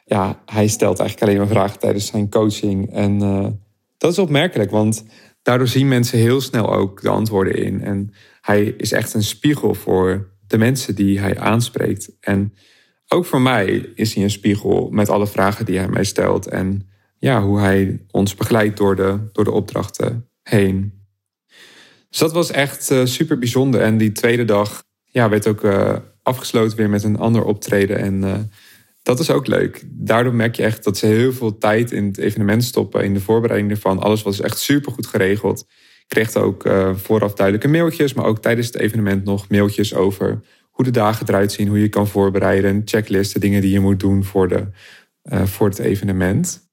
ja, 0.04 0.42
hij 0.46 0.68
stelt 0.68 0.98
eigenlijk 0.98 1.30
alleen 1.30 1.42
maar 1.42 1.54
vragen 1.54 1.78
tijdens 1.78 2.06
zijn 2.06 2.30
coaching. 2.30 2.92
En 2.92 3.22
uh, 3.22 3.46
dat 3.98 4.12
is 4.12 4.18
opmerkelijk, 4.18 4.70
want 4.70 5.04
daardoor 5.42 5.68
zien 5.68 5.88
mensen 5.88 6.18
heel 6.18 6.40
snel 6.40 6.74
ook 6.74 7.02
de 7.02 7.08
antwoorden 7.08 7.54
in. 7.54 7.80
En 7.82 8.14
hij 8.40 8.64
is 8.64 8.92
echt 8.92 9.14
een 9.14 9.22
spiegel 9.22 9.74
voor 9.74 10.36
de 10.46 10.58
mensen 10.58 10.94
die 10.94 11.20
hij 11.20 11.38
aanspreekt. 11.38 12.10
En 12.20 12.54
ook 13.08 13.24
voor 13.24 13.40
mij 13.40 13.66
is 13.94 14.14
hij 14.14 14.22
een 14.22 14.30
spiegel 14.30 14.88
met 14.90 15.08
alle 15.08 15.26
vragen 15.26 15.64
die 15.64 15.78
hij 15.78 15.88
mij 15.88 16.04
stelt. 16.04 16.46
En 16.46 16.88
ja, 17.18 17.42
hoe 17.42 17.60
hij 17.60 18.04
ons 18.10 18.34
begeleidt 18.34 18.76
door 18.76 18.96
de, 18.96 19.18
door 19.32 19.44
de 19.44 19.50
opdrachten 19.50 20.28
heen. 20.42 20.92
Dus 22.10 22.18
dat 22.18 22.32
was 22.32 22.50
echt 22.50 22.90
uh, 22.90 23.04
super 23.04 23.38
bijzonder. 23.38 23.80
En 23.80 23.98
die 23.98 24.12
tweede 24.12 24.44
dag 24.44 24.82
ja, 25.04 25.28
werd 25.28 25.46
ook 25.46 25.62
uh, 25.62 25.96
afgesloten 26.22 26.76
weer 26.76 26.90
met 26.90 27.02
een 27.02 27.18
ander 27.18 27.44
optreden. 27.44 27.98
En 27.98 28.22
uh, 28.22 28.34
dat 29.02 29.18
is 29.18 29.30
ook 29.30 29.46
leuk. 29.46 29.84
Daardoor 29.86 30.34
merk 30.34 30.56
je 30.56 30.62
echt 30.62 30.84
dat 30.84 30.98
ze 30.98 31.06
heel 31.06 31.32
veel 31.32 31.58
tijd 31.58 31.92
in 31.92 32.06
het 32.06 32.18
evenement 32.18 32.64
stoppen. 32.64 33.04
In 33.04 33.14
de 33.14 33.20
voorbereiding 33.20 33.70
ervan. 33.70 33.98
Alles 33.98 34.22
was 34.22 34.40
echt 34.40 34.58
super 34.58 34.92
goed 34.92 35.06
geregeld. 35.06 35.60
Ik 35.60 36.14
kreeg 36.14 36.34
ook 36.34 36.68
vooraf 36.94 37.34
duidelijke 37.34 37.68
mailtjes. 37.68 38.14
Maar 38.14 38.24
ook 38.24 38.42
tijdens 38.42 38.66
het 38.66 38.76
evenement 38.76 39.24
nog 39.24 39.48
mailtjes 39.48 39.94
over 39.94 40.40
hoe 40.78 40.86
de 40.86 40.92
dagen 40.92 41.28
eruit 41.28 41.52
zien, 41.52 41.68
hoe 41.68 41.80
je 41.80 41.88
kan 41.88 42.08
voorbereiden, 42.08 42.82
checklisten, 42.84 43.40
dingen 43.40 43.60
die 43.60 43.72
je 43.72 43.80
moet 43.80 44.00
doen 44.00 44.24
voor, 44.24 44.48
de, 44.48 44.66
uh, 45.32 45.44
voor 45.44 45.68
het 45.68 45.78
evenement. 45.78 46.70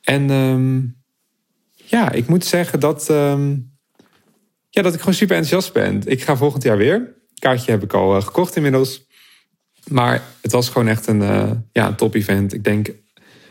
En 0.00 0.30
um, 0.30 1.02
ja, 1.74 2.12
ik 2.12 2.26
moet 2.26 2.44
zeggen 2.44 2.80
dat, 2.80 3.08
um, 3.08 3.76
ja, 4.68 4.82
dat 4.82 4.94
ik 4.94 4.98
gewoon 4.98 5.14
super 5.14 5.36
enthousiast 5.36 5.72
ben. 5.72 6.02
Ik 6.04 6.22
ga 6.22 6.36
volgend 6.36 6.62
jaar 6.62 6.76
weer. 6.76 7.14
Kaartje 7.38 7.70
heb 7.70 7.82
ik 7.82 7.92
al 7.92 8.16
uh, 8.16 8.22
gekocht 8.22 8.56
inmiddels. 8.56 9.06
Maar 9.88 10.22
het 10.40 10.52
was 10.52 10.68
gewoon 10.68 10.88
echt 10.88 11.06
een, 11.06 11.20
uh, 11.20 11.50
ja, 11.72 11.94
top 11.94 12.14
event. 12.14 12.52
Ik 12.52 12.64
denk, 12.64 12.88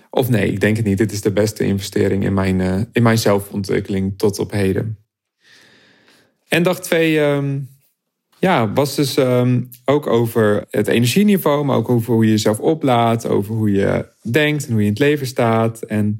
of 0.09 0.29
nee, 0.29 0.51
ik 0.51 0.59
denk 0.59 0.75
het 0.75 0.85
niet. 0.85 0.97
Dit 0.97 1.11
is 1.11 1.21
de 1.21 1.31
beste 1.31 1.63
investering 1.63 2.23
in 2.23 2.33
mijn, 2.33 2.89
in 2.91 3.03
mijn 3.03 3.17
zelfontwikkeling 3.17 4.17
tot 4.17 4.39
op 4.39 4.51
heden. 4.51 4.97
En 6.47 6.63
dag 6.63 6.81
twee 6.81 7.19
um, 7.19 7.74
ja, 8.45 8.73
was 8.73 8.95
dus 8.95 9.17
um, 9.17 9.69
ook 9.85 10.07
over 10.07 10.65
het 10.69 10.87
energieniveau, 10.87 11.65
maar 11.65 11.75
ook 11.75 11.89
over 11.89 12.13
hoe 12.13 12.25
je 12.25 12.31
jezelf 12.31 12.59
oplaadt, 12.59 13.27
over 13.27 13.55
hoe 13.55 13.71
je 13.71 14.05
denkt 14.21 14.65
en 14.65 14.71
hoe 14.71 14.79
je 14.79 14.85
in 14.85 14.91
het 14.91 15.01
leven 15.01 15.27
staat. 15.27 15.81
En 15.81 16.19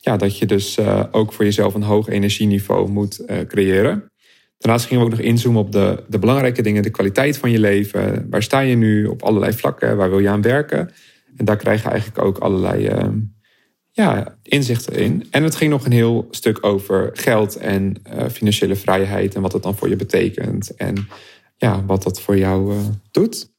ja, 0.00 0.16
dat 0.16 0.38
je 0.38 0.46
dus 0.46 0.78
uh, 0.78 1.04
ook 1.10 1.32
voor 1.32 1.44
jezelf 1.44 1.74
een 1.74 1.82
hoog 1.82 2.08
energieniveau 2.08 2.88
moet 2.88 3.20
uh, 3.26 3.38
creëren. 3.40 4.12
Daarnaast 4.58 4.86
gingen 4.86 5.04
we 5.04 5.10
ook 5.10 5.16
nog 5.16 5.26
inzoomen 5.26 5.60
op 5.60 5.72
de, 5.72 6.04
de 6.08 6.18
belangrijke 6.18 6.62
dingen, 6.62 6.82
de 6.82 6.90
kwaliteit 6.90 7.38
van 7.38 7.50
je 7.50 7.60
leven. 7.60 8.26
Waar 8.30 8.42
sta 8.42 8.60
je 8.60 8.76
nu 8.76 9.06
op 9.06 9.22
allerlei 9.22 9.52
vlakken? 9.52 9.96
Waar 9.96 10.10
wil 10.10 10.18
je 10.18 10.28
aan 10.28 10.42
werken? 10.42 10.90
En 11.36 11.44
daar 11.44 11.56
krijg 11.56 11.82
je 11.82 11.88
eigenlijk 11.88 12.24
ook 12.24 12.38
allerlei 12.38 12.88
uh, 12.88 13.08
ja, 13.90 14.38
inzichten 14.42 14.94
in. 14.94 15.26
En 15.30 15.42
het 15.42 15.56
ging 15.56 15.70
nog 15.70 15.84
een 15.84 15.92
heel 15.92 16.26
stuk 16.30 16.64
over 16.64 17.10
geld 17.12 17.56
en 17.56 17.94
eh, 18.02 18.28
financiële 18.28 18.76
vrijheid 18.76 19.34
en 19.34 19.42
wat 19.42 19.50
dat 19.50 19.62
dan 19.62 19.76
voor 19.76 19.88
je 19.88 19.96
betekent. 19.96 20.74
En 20.74 21.08
ja, 21.56 21.84
wat 21.84 22.02
dat 22.02 22.20
voor 22.20 22.36
jou 22.36 22.74
uh, 22.74 22.80
doet. 23.10 23.54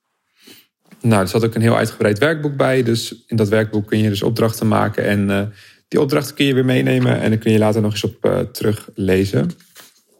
Nou, 1.01 1.21
er 1.21 1.27
zat 1.27 1.45
ook 1.45 1.55
een 1.55 1.61
heel 1.61 1.77
uitgebreid 1.77 2.17
werkboek 2.17 2.55
bij. 2.55 2.83
Dus 2.83 3.23
in 3.27 3.35
dat 3.35 3.47
werkboek 3.47 3.87
kun 3.87 3.99
je 3.99 4.09
dus 4.09 4.23
opdrachten 4.23 4.67
maken. 4.67 5.05
En 5.05 5.29
uh, 5.29 5.41
die 5.87 6.01
opdrachten 6.01 6.35
kun 6.35 6.45
je 6.45 6.53
weer 6.53 6.65
meenemen. 6.65 7.19
En 7.19 7.29
dan 7.29 7.39
kun 7.39 7.51
je 7.51 7.57
later 7.57 7.81
nog 7.81 7.91
eens 7.91 8.03
op 8.03 8.25
uh, 8.25 8.39
teruglezen. 8.39 9.49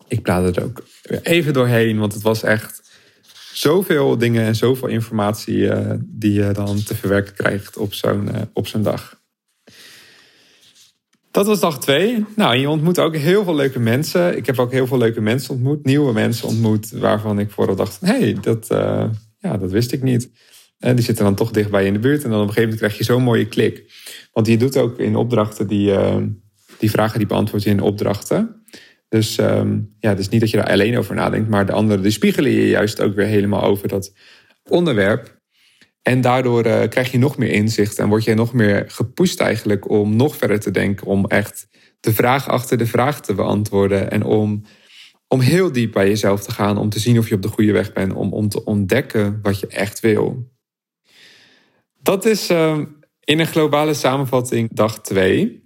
Ik 0.07 0.21
plaat 0.21 0.55
er 0.55 0.63
ook 0.63 0.83
even 1.21 1.53
doorheen. 1.53 1.99
Want 1.99 2.13
het 2.13 2.21
was 2.21 2.43
echt 2.43 2.81
zoveel 3.53 4.17
dingen 4.17 4.45
en 4.45 4.55
zoveel 4.55 4.87
informatie 4.87 5.69
die 5.99 6.33
je 6.33 6.51
dan 6.51 6.83
te 6.83 6.95
verwerken 6.95 7.33
krijgt 7.33 7.77
op 7.77 7.93
zo'n 7.93 8.29
op 8.53 8.67
zo'n 8.67 8.83
dag. 8.83 9.16
Dat 11.38 11.47
was 11.47 11.60
dag 11.60 11.80
twee. 11.80 12.26
Nou, 12.36 12.56
je 12.56 12.69
ontmoet 12.69 13.00
ook 13.00 13.15
heel 13.15 13.43
veel 13.43 13.56
leuke 13.56 13.80
mensen. 13.80 14.38
Ik 14.38 14.45
heb 14.45 14.60
ook 14.60 14.71
heel 14.71 14.88
veel 14.88 14.97
leuke 14.97 15.21
mensen 15.21 15.54
ontmoet. 15.54 15.86
Nieuwe 15.86 16.13
mensen 16.13 16.47
ontmoet 16.47 16.91
waarvan 16.91 17.39
ik 17.39 17.52
vooral 17.52 17.76
dacht... 17.76 18.00
hé, 18.00 18.19
hey, 18.19 18.38
dat, 18.41 18.67
uh, 18.71 19.04
ja, 19.38 19.58
dat 19.58 19.71
wist 19.71 19.91
ik 19.91 20.04
niet. 20.04 20.30
En 20.80 20.95
die 20.95 21.06
zitten 21.06 21.23
dan 21.23 21.36
toch 21.36 21.52
dichtbij 21.52 21.86
in 21.86 21.93
de 21.93 22.00
buurt. 22.00 22.23
En 22.23 22.30
dan 22.30 22.41
op 22.41 22.47
een 22.47 22.54
gegeven 22.54 22.69
moment 22.69 22.80
krijg 22.80 22.97
je 22.97 23.13
zo'n 23.13 23.23
mooie 23.23 23.47
klik. 23.47 23.84
Want 24.32 24.47
je 24.47 24.58
doet 24.58 24.78
ook 24.78 25.00
in 25.00 25.15
opdrachten 25.15 25.67
die, 25.67 25.91
uh, 25.91 26.15
die 26.78 26.91
vragen 26.91 27.17
die 27.17 27.28
beantwoord 27.28 27.63
je 27.63 27.69
in 27.69 27.82
opdrachten. 27.82 28.63
Dus 29.10 29.38
um, 29.38 29.95
ja, 30.00 30.15
is 30.15 30.30
niet 30.30 30.41
dat 30.41 30.50
je 30.50 30.58
daar 30.58 30.69
alleen 30.69 30.97
over 30.97 31.15
nadenkt, 31.15 31.50
maar 31.50 31.65
de 31.65 31.71
anderen 31.71 32.04
die 32.04 32.12
spiegelen 32.12 32.52
je 32.52 32.67
juist 32.67 33.02
ook 33.02 33.15
weer 33.15 33.26
helemaal 33.26 33.63
over 33.63 33.88
dat 33.88 34.13
onderwerp. 34.69 35.37
En 36.08 36.22
daardoor 36.22 36.65
uh, 36.65 36.88
krijg 36.89 37.12
je 37.12 37.17
nog 37.17 37.38
meer 37.38 37.52
inzicht 37.52 38.00
en 38.00 38.08
word 38.08 38.24
je 38.24 38.34
nog 38.34 38.54
meer 38.54 38.84
gepusht 38.88 39.39
eigenlijk 39.39 39.89
om 39.89 40.15
nog 40.15 40.36
verder 40.36 40.60
te 40.60 40.72
denken, 40.72 41.08
om 41.08 41.26
echt 41.26 41.67
de 42.00 42.13
vraag 42.13 42.48
achter 42.48 42.78
de 42.78 42.86
vraag 42.86 43.22
te 43.22 43.34
beantwoorden 43.34 44.12
en 44.12 44.24
om, 44.24 44.63
om 45.28 45.39
heel 45.39 45.72
diep 45.72 45.91
bij 45.91 46.08
jezelf 46.08 46.43
te 46.43 46.52
gaan, 46.52 46.78
om 46.78 46.89
te 46.89 47.00
zien 47.00 47.17
of 47.17 47.30
je 47.30 47.36
op 47.36 47.41
de 47.41 47.48
goede 47.48 47.72
weg 47.72 47.93
bent, 47.93 48.13
om, 48.13 48.34
om 48.34 48.50
te 48.50 48.63
ontdekken 48.63 49.39
wat 49.41 49.60
je 49.60 49.67
echt 49.67 50.00
wil. 50.00 50.52
Dat 52.02 52.26
is 52.26 52.52
uh, 52.52 52.78
in 53.24 53.39
een 53.39 53.48
globale 53.48 53.93
samenvatting 53.93 54.70
dag 54.74 55.02
2. 55.02 55.63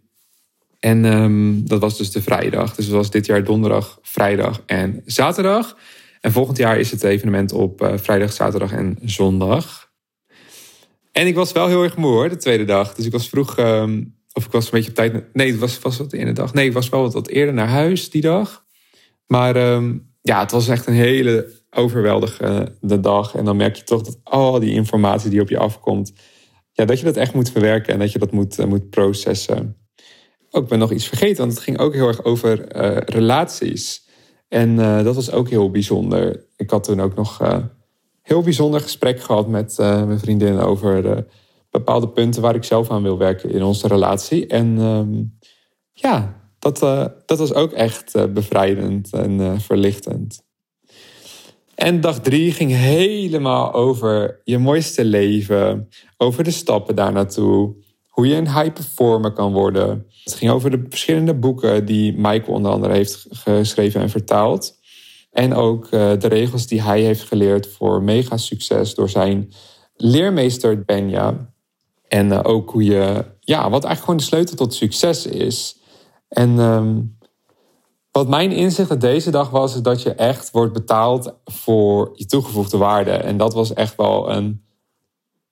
En 0.79 1.05
um, 1.05 1.67
dat 1.67 1.81
was 1.81 1.97
dus 1.97 2.11
de 2.11 2.21
vrijdag. 2.21 2.75
Dus 2.75 2.85
dat 2.85 2.95
was 2.95 3.11
dit 3.11 3.25
jaar 3.25 3.43
donderdag, 3.43 3.99
vrijdag 4.01 4.63
en 4.65 5.01
zaterdag. 5.05 5.77
En 6.21 6.31
volgend 6.31 6.57
jaar 6.57 6.79
is 6.79 6.91
het 6.91 7.03
evenement 7.03 7.51
op 7.51 7.81
uh, 7.81 7.97
vrijdag, 7.97 8.33
zaterdag 8.33 8.71
en 8.71 8.97
zondag. 9.01 9.90
En 11.11 11.27
ik 11.27 11.35
was 11.35 11.51
wel 11.51 11.67
heel 11.67 11.83
erg 11.83 11.97
moe 11.97 12.11
hoor, 12.11 12.29
de 12.29 12.37
tweede 12.37 12.65
dag. 12.65 12.95
Dus 12.95 13.05
ik 13.05 13.11
was 13.11 13.29
vroeg, 13.29 13.57
um, 13.57 14.15
of 14.33 14.45
ik 14.45 14.51
was 14.51 14.65
een 14.65 14.71
beetje 14.71 14.89
op 14.89 14.95
tijd. 14.95 15.33
Nee, 15.33 15.51
het 15.51 15.59
was, 15.59 15.79
was 15.79 15.97
wat 15.97 16.09
de 16.09 16.17
ene 16.17 16.33
dag. 16.33 16.53
Nee, 16.53 16.65
ik 16.65 16.73
was 16.73 16.89
wel 16.89 17.01
wat, 17.01 17.13
wat 17.13 17.27
eerder 17.27 17.53
naar 17.53 17.67
huis 17.67 18.09
die 18.09 18.21
dag. 18.21 18.65
Maar 19.27 19.73
um, 19.73 20.13
ja, 20.21 20.39
het 20.39 20.51
was 20.51 20.67
echt 20.67 20.87
een 20.87 20.93
hele 20.93 21.59
overweldigende 21.69 22.99
dag. 22.99 23.35
En 23.35 23.45
dan 23.45 23.57
merk 23.57 23.75
je 23.75 23.83
toch 23.83 24.01
dat 24.01 24.19
al 24.23 24.59
die 24.59 24.73
informatie 24.73 25.29
die 25.29 25.41
op 25.41 25.49
je 25.49 25.57
afkomt, 25.57 26.13
ja, 26.71 26.85
dat 26.85 26.99
je 26.99 27.05
dat 27.05 27.17
echt 27.17 27.33
moet 27.33 27.51
verwerken 27.51 27.93
en 27.93 27.99
dat 27.99 28.11
je 28.11 28.19
dat 28.19 28.31
moet, 28.31 28.59
uh, 28.59 28.65
moet 28.65 28.89
processen. 28.89 29.77
Ook, 30.49 30.63
ik 30.63 30.69
ben 30.69 30.79
nog 30.79 30.91
iets 30.91 31.07
vergeten, 31.07 31.37
want 31.37 31.51
het 31.51 31.63
ging 31.63 31.79
ook 31.79 31.93
heel 31.93 32.07
erg 32.07 32.23
over 32.23 32.75
uh, 32.75 32.97
relaties. 32.97 34.07
En 34.47 34.75
dat 34.75 35.15
was 35.15 35.31
ook 35.31 35.49
heel 35.49 35.71
bijzonder. 35.71 36.45
Ik 36.55 36.69
had 36.69 36.83
toen 36.83 37.01
ook 37.01 37.15
nog 37.15 37.41
heel 38.31 38.41
bijzonder 38.41 38.81
gesprek 38.81 39.21
gehad 39.21 39.47
met 39.47 39.75
mijn 39.77 40.19
vriendin 40.19 40.59
over 40.59 41.25
bepaalde 41.69 42.09
punten 42.09 42.41
waar 42.41 42.55
ik 42.55 42.63
zelf 42.63 42.91
aan 42.91 43.03
wil 43.03 43.17
werken 43.17 43.49
in 43.49 43.63
onze 43.63 43.87
relatie. 43.87 44.47
En 44.47 44.77
um, 44.77 45.37
ja, 45.91 46.41
dat, 46.59 46.79
dat 47.25 47.39
was 47.39 47.53
ook 47.53 47.71
echt 47.71 48.33
bevrijdend 48.33 49.13
en 49.13 49.61
verlichtend. 49.61 50.43
En 51.75 52.01
dag 52.01 52.19
drie 52.19 52.51
ging 52.51 52.71
helemaal 52.71 53.73
over 53.73 54.41
je 54.43 54.57
mooiste 54.57 55.05
leven, 55.05 55.89
over 56.17 56.43
de 56.43 56.51
stappen 56.51 56.95
daar 56.95 57.11
naartoe, 57.11 57.75
hoe 58.07 58.27
je 58.27 58.35
een 58.35 58.53
high 58.53 58.73
performer 58.73 59.31
kan 59.31 59.53
worden. 59.53 60.05
Het 60.23 60.33
ging 60.33 60.51
over 60.51 60.71
de 60.71 60.85
verschillende 60.89 61.33
boeken 61.33 61.85
die 61.85 62.13
Michael 62.13 62.53
onder 62.53 62.71
andere 62.71 62.93
heeft 62.93 63.25
geschreven 63.29 64.01
en 64.01 64.09
vertaald. 64.09 64.79
En 65.31 65.53
ook 65.53 65.85
uh, 65.85 65.91
de 65.91 66.27
regels 66.27 66.67
die 66.67 66.81
hij 66.81 67.01
heeft 67.01 67.23
geleerd 67.23 67.67
voor 67.67 68.01
mega 68.01 68.37
succes 68.37 68.95
door 68.95 69.09
zijn 69.09 69.53
leermeester 69.95 70.83
Benja. 70.83 71.53
En 72.07 72.27
uh, 72.27 72.39
ook 72.43 72.71
hoe 72.71 72.83
je, 72.83 73.25
ja, 73.39 73.69
wat 73.69 73.83
eigenlijk 73.83 73.99
gewoon 73.99 74.17
de 74.17 74.23
sleutel 74.23 74.55
tot 74.55 74.73
succes 74.73 75.25
is. 75.25 75.79
En 76.27 76.59
um, 76.59 77.17
wat 78.11 78.27
mijn 78.27 78.51
inzicht 78.51 79.01
deze 79.01 79.31
dag 79.31 79.49
was, 79.49 79.75
is 79.75 79.81
dat 79.81 80.01
je 80.01 80.13
echt 80.13 80.51
wordt 80.51 80.73
betaald 80.73 81.33
voor 81.45 82.11
je 82.13 82.25
toegevoegde 82.25 82.77
waarde. 82.77 83.11
En 83.11 83.37
dat 83.37 83.53
was 83.53 83.73
echt 83.73 83.95
wel 83.95 84.31
een, 84.31 84.65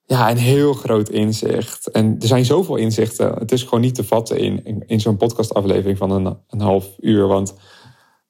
ja, 0.05 0.31
een 0.31 0.37
heel 0.37 0.73
groot 0.73 1.09
inzicht. 1.09 1.91
En 1.91 2.15
er 2.19 2.27
zijn 2.27 2.45
zoveel 2.45 2.75
inzichten. 2.75 3.33
Het 3.33 3.51
is 3.51 3.63
gewoon 3.63 3.81
niet 3.81 3.95
te 3.95 4.03
vatten 4.03 4.37
in, 4.37 4.65
in, 4.65 4.83
in 4.87 4.99
zo'n 4.99 5.17
podcastaflevering 5.17 5.97
van 5.97 6.11
een, 6.11 6.37
een 6.47 6.61
half 6.61 6.95
uur. 6.99 7.27
Want 7.27 7.53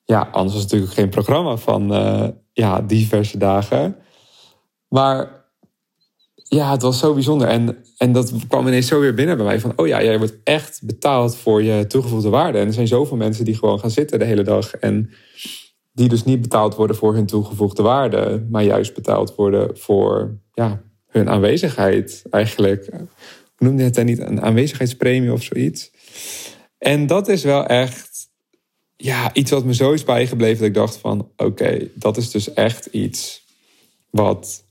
ja, 0.10 0.30
anders 0.32 0.54
was 0.54 0.64
natuurlijk 0.64 0.92
geen 0.92 1.10
programma 1.10 1.58
van 1.58 1.94
uh, 1.94 2.28
ja, 2.54 2.82
diverse 2.82 3.38
dagen. 3.38 3.96
Maar 4.88 5.46
ja, 6.34 6.72
het 6.72 6.82
was 6.82 7.00
zo 7.00 7.14
bijzonder. 7.14 7.48
En, 7.48 7.78
en 7.98 8.12
dat 8.12 8.34
kwam 8.48 8.68
ineens 8.68 8.88
zo 8.88 9.00
weer 9.00 9.14
binnen 9.14 9.38
bij 9.38 9.46
mij. 9.46 9.60
Van, 9.60 9.74
oh 9.76 9.88
ja, 9.88 10.04
jij 10.04 10.18
wordt 10.18 10.38
echt 10.44 10.82
betaald 10.84 11.36
voor 11.36 11.64
je 11.64 11.88
toegevoegde 11.88 12.30
waarde. 12.30 12.58
En 12.58 12.68
er 12.68 12.74
zijn 12.74 12.88
zoveel 12.88 13.18
mensen 13.18 13.46
die 13.46 13.58
gewoon 13.58 13.80
gaan 13.80 13.92
zitten 13.92 14.20
de 14.20 14.26
hele 14.26 14.44
dag. 14.44 14.74
En 14.74 15.10
die 15.92 16.10
dus 16.10 16.24
niet 16.24 16.42
betaald 16.42 16.76
worden 16.76 16.96
voor 16.96 17.14
hun 17.14 17.26
toegevoegde 17.26 17.84
waarde. 17.84 18.46
Maar 18.50 18.64
juist 18.64 18.94
betaald 18.94 19.36
worden 19.36 19.78
voor 19.78 20.40
ja, 20.54 20.82
hun 21.08 21.30
aanwezigheid 21.30 22.24
eigenlijk. 22.30 22.90
Hoe 23.56 23.68
noemde 23.68 23.84
het 23.84 23.96
dan 23.96 24.06
niet? 24.06 24.20
Een 24.20 24.42
aanwezigheidspremie 24.42 25.34
of 25.34 25.44
zoiets. 25.44 25.92
En 26.78 27.08
dat 27.08 27.28
is 27.28 27.44
wel 27.44 27.66
echt 27.66 28.09
ja, 29.02 29.34
iets 29.34 29.52
wat 29.52 29.66
me 29.66 29.74
zo 29.74 29.92
is 29.92 30.04
bijgebleven. 30.04 30.58
Dat 30.58 30.68
ik 30.68 30.74
dacht 30.74 30.98
van, 30.98 31.32
oké, 31.38 31.90
dat 31.94 32.18
is 32.18 32.32
dus 32.32 32.54
echt 32.54 32.86
iets 32.86 33.46
wat 34.10 34.64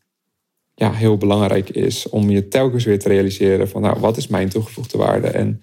ja, 0.75 0.93
heel 0.93 1.17
belangrijk 1.17 1.71
is 1.71 2.09
om 2.09 2.31
je 2.31 2.49
telkens 2.49 2.85
weer 2.85 2.99
te 2.99 3.09
realiseren 3.09 3.69
van 3.69 3.83
nou, 3.83 4.01
wat 4.01 4.17
is 4.17 4.27
mijn 4.27 4.49
toegevoegde 4.49 4.99
waarde? 4.99 5.29
En 5.29 5.63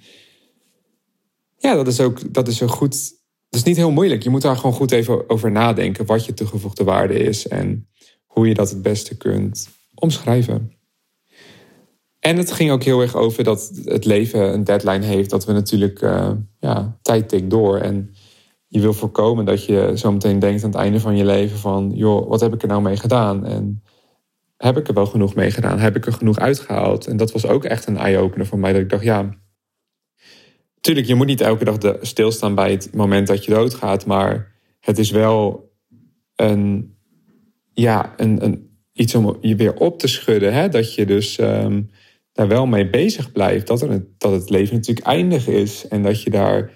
ja, 1.58 1.76
dat 1.76 1.88
is 1.88 2.00
ook 2.00 2.34
dat 2.34 2.48
is 2.48 2.58
zo 2.58 2.68
goed. 2.68 3.14
Dat 3.50 3.60
is 3.60 3.64
niet 3.64 3.78
heel 3.78 3.92
moeilijk. 3.92 4.24
Je 4.24 4.30
moet 4.30 4.42
daar 4.42 4.56
gewoon 4.56 4.76
goed 4.76 4.92
even 4.92 5.30
over 5.30 5.52
nadenken 5.52 6.06
wat 6.06 6.26
je 6.26 6.34
toegevoegde 6.34 6.84
waarde 6.84 7.14
is 7.14 7.48
en 7.48 7.88
hoe 8.26 8.48
je 8.48 8.54
dat 8.54 8.70
het 8.70 8.82
beste 8.82 9.18
kunt 9.18 9.70
omschrijven. 9.94 10.74
En 12.20 12.38
het 12.38 12.52
ging 12.52 12.72
ook 12.72 12.84
heel 12.84 13.02
erg 13.02 13.16
over 13.16 13.44
dat 13.44 13.72
het 13.84 14.06
leven 14.06 14.54
een 14.54 14.64
deadline 14.64 15.06
heeft. 15.06 15.30
Dat 15.30 15.46
we 15.46 15.52
natuurlijk, 15.52 16.02
uh, 16.02 16.32
ja, 16.60 16.98
tijd 17.02 17.30
tikt 17.30 17.50
door. 17.50 17.78
En 17.78 18.16
je 18.68 18.80
wil 18.80 18.94
voorkomen 18.94 19.46
dat 19.46 19.66
je 19.66 19.92
zometeen 19.94 20.40
denkt 20.40 20.64
aan 20.64 20.70
het 20.70 20.80
einde 20.80 21.00
van 21.00 21.18
je 21.18 21.26
leven 21.26 21.58
van... 21.58 21.92
joh, 21.94 22.28
wat 22.28 22.42
heb 22.42 22.54
ik 22.54 22.62
er 22.62 22.68
nou 22.68 22.82
mee 22.82 22.98
gedaan? 22.98 23.46
En 23.46 23.84
heb 24.58 24.78
ik 24.78 24.88
er 24.88 24.94
wel 24.94 25.06
genoeg 25.06 25.36
mee 25.36 25.52
gedaan? 25.52 25.80
Heb 25.80 25.96
ik 25.96 26.06
er 26.06 26.14
genoeg 26.14 26.40
uitgehaald? 26.40 27.08
En 27.08 27.18
dat 27.18 27.32
was 27.32 27.48
ook 27.48 27.64
echt 27.64 27.88
een 27.88 27.98
eye-opener 27.98 28.46
voor 28.46 28.60
mij. 28.60 28.74
Dat 28.74 28.82
ik 28.82 28.90
dacht, 28.90 29.04
ja, 29.04 29.30
tuurlijk, 30.82 31.08
je 31.08 31.16
moet 31.16 31.28
niet 31.28 31.42
elke 31.42 31.66
dag 31.66 31.78
de, 31.78 31.98
stilstaan 32.02 32.56
bij 32.56 32.72
het 32.72 32.94
moment 32.94 33.28
dat 33.28 33.46
je 33.46 33.52
doodgaat. 33.52 34.06
Maar 34.06 34.56
het 34.80 34.98
is 34.98 35.12
wel 35.12 35.72
een, 36.36 36.96
ja, 37.74 38.14
een, 38.18 38.44
een, 38.44 38.80
iets 38.92 39.16
om 39.16 39.38
je 39.42 39.56
weer 39.56 39.76
op 39.76 40.00
te 40.00 40.08
schudden. 40.08 40.54
Hè? 40.54 40.70
Dat 40.70 40.94
je 40.94 41.06
dus 41.06 41.40
um, 41.40 41.90
daar 42.32 42.48
wel 42.48 42.66
mee 42.66 42.90
bezig 42.90 43.32
blijft. 43.32 43.68
Dat, 43.68 43.82
er, 43.82 44.06
dat 44.18 44.32
het 44.32 44.50
leven 44.50 44.76
natuurlijk 44.76 45.08
eindig 45.08 45.48
is. 45.48 45.88
En 45.88 46.04
dat 46.04 46.22
je 46.22 46.30
daar 46.30 46.72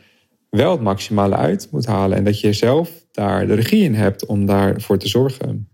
wel 0.50 0.72
het 0.72 0.82
maximale 0.82 1.36
uit 1.36 1.68
moet 1.72 1.86
halen. 1.86 2.18
En 2.18 2.24
dat 2.24 2.40
je 2.40 2.54
zelf 2.54 3.06
daar 3.12 3.48
de 3.48 3.54
regie 3.54 3.84
in 3.84 3.96
hebt 3.96 4.26
om 4.26 4.46
daarvoor 4.46 4.98
te 4.98 5.08
zorgen. 5.08 5.70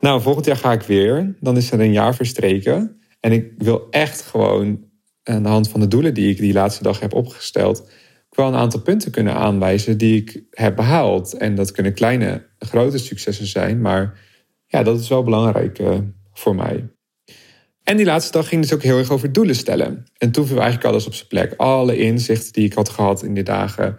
Nou, 0.00 0.20
volgend 0.20 0.46
jaar 0.46 0.56
ga 0.56 0.72
ik 0.72 0.82
weer. 0.82 1.36
Dan 1.40 1.56
is 1.56 1.70
er 1.70 1.80
een 1.80 1.92
jaar 1.92 2.14
verstreken. 2.14 3.00
En 3.20 3.32
ik 3.32 3.52
wil 3.56 3.86
echt 3.90 4.22
gewoon 4.22 4.84
aan 5.22 5.42
de 5.42 5.48
hand 5.48 5.68
van 5.68 5.80
de 5.80 5.88
doelen 5.88 6.14
die 6.14 6.30
ik 6.30 6.38
die 6.38 6.52
laatste 6.52 6.82
dag 6.82 7.00
heb 7.00 7.14
opgesteld, 7.14 7.90
wel 8.30 8.46
een 8.46 8.54
aantal 8.54 8.80
punten 8.80 9.10
kunnen 9.10 9.34
aanwijzen 9.34 9.98
die 9.98 10.16
ik 10.16 10.44
heb 10.50 10.76
behaald. 10.76 11.34
En 11.34 11.54
dat 11.54 11.70
kunnen 11.70 11.94
kleine, 11.94 12.46
grote 12.58 12.98
successen 12.98 13.46
zijn. 13.46 13.80
Maar 13.80 14.20
ja, 14.66 14.82
dat 14.82 15.00
is 15.00 15.08
wel 15.08 15.22
belangrijk 15.22 15.78
uh, 15.78 15.98
voor 16.32 16.54
mij. 16.54 16.88
En 17.84 17.96
die 17.96 18.06
laatste 18.06 18.32
dag 18.32 18.48
ging 18.48 18.62
dus 18.62 18.74
ook 18.74 18.82
heel 18.82 18.98
erg 18.98 19.10
over 19.10 19.32
doelen 19.32 19.54
stellen. 19.54 20.04
En 20.18 20.30
toen 20.30 20.46
viel 20.46 20.56
eigenlijk 20.56 20.86
alles 20.86 21.06
op 21.06 21.14
zijn 21.14 21.28
plek. 21.28 21.54
Alle 21.56 21.96
inzichten 21.96 22.52
die 22.52 22.64
ik 22.64 22.72
had 22.72 22.88
gehad 22.88 23.22
in 23.22 23.34
die 23.34 23.42
dagen 23.42 23.98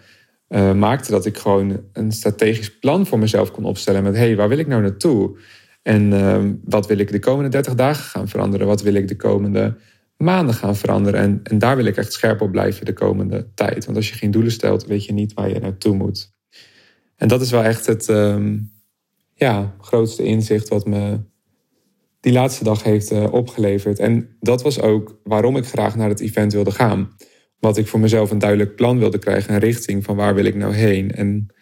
uh, 0.49 0.73
maakte 0.73 1.11
dat 1.11 1.25
ik 1.25 1.37
gewoon 1.37 1.81
een 1.93 2.11
strategisch 2.11 2.79
plan 2.79 3.07
voor 3.07 3.19
mezelf 3.19 3.51
kon 3.51 3.65
opstellen. 3.65 4.03
Met 4.03 4.15
hé, 4.15 4.19
hey, 4.19 4.35
waar 4.35 4.49
wil 4.49 4.57
ik 4.57 4.67
nou 4.67 4.81
naartoe? 4.81 5.37
En 5.81 6.11
uh, 6.11 6.43
wat 6.63 6.87
wil 6.87 6.97
ik 6.97 7.11
de 7.11 7.19
komende 7.19 7.49
30 7.49 7.75
dagen 7.75 8.03
gaan 8.03 8.27
veranderen? 8.27 8.67
Wat 8.67 8.81
wil 8.81 8.93
ik 8.93 9.07
de 9.07 9.15
komende 9.15 9.77
maanden 10.17 10.55
gaan 10.55 10.75
veranderen? 10.75 11.19
En, 11.19 11.39
en 11.43 11.59
daar 11.59 11.75
wil 11.75 11.85
ik 11.85 11.97
echt 11.97 12.13
scherp 12.13 12.41
op 12.41 12.51
blijven 12.51 12.85
de 12.85 12.93
komende 12.93 13.47
tijd. 13.53 13.85
Want 13.85 13.97
als 13.97 14.09
je 14.09 14.15
geen 14.15 14.31
doelen 14.31 14.51
stelt, 14.51 14.85
weet 14.85 15.05
je 15.05 15.13
niet 15.13 15.33
waar 15.33 15.49
je 15.49 15.59
naartoe 15.59 15.95
moet. 15.95 16.31
En 17.15 17.27
dat 17.27 17.41
is 17.41 17.51
wel 17.51 17.63
echt 17.63 17.85
het 17.85 18.07
um, 18.07 18.71
ja, 19.33 19.75
grootste 19.79 20.23
inzicht 20.23 20.67
wat 20.67 20.85
me 20.85 21.19
die 22.23 22.33
laatste 22.33 22.63
dag 22.63 22.83
heeft 22.83 23.11
uh, 23.11 23.33
opgeleverd. 23.33 23.99
En 23.99 24.37
dat 24.39 24.61
was 24.61 24.81
ook 24.81 25.19
waarom 25.23 25.57
ik 25.57 25.65
graag 25.65 25.95
naar 25.95 26.09
het 26.09 26.19
event 26.19 26.53
wilde 26.53 26.71
gaan. 26.71 27.15
Wat 27.59 27.77
ik 27.77 27.87
voor 27.87 27.99
mezelf 27.99 28.31
een 28.31 28.39
duidelijk 28.39 28.75
plan 28.75 28.99
wilde 28.99 29.17
krijgen, 29.17 29.53
een 29.53 29.59
richting 29.59 30.03
van 30.03 30.15
waar 30.15 30.35
wil 30.35 30.45
ik 30.45 30.55
nou 30.55 30.73
heen. 30.73 31.11
En 31.11 31.53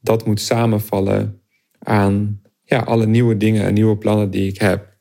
dat 0.00 0.26
moet 0.26 0.40
samenvallen 0.40 1.42
aan 1.78 2.40
ja, 2.62 2.78
alle 2.78 3.06
nieuwe 3.06 3.36
dingen 3.36 3.64
en 3.64 3.74
nieuwe 3.74 3.98
plannen 3.98 4.30
die 4.30 4.48
ik 4.48 4.58
heb. 4.58 4.96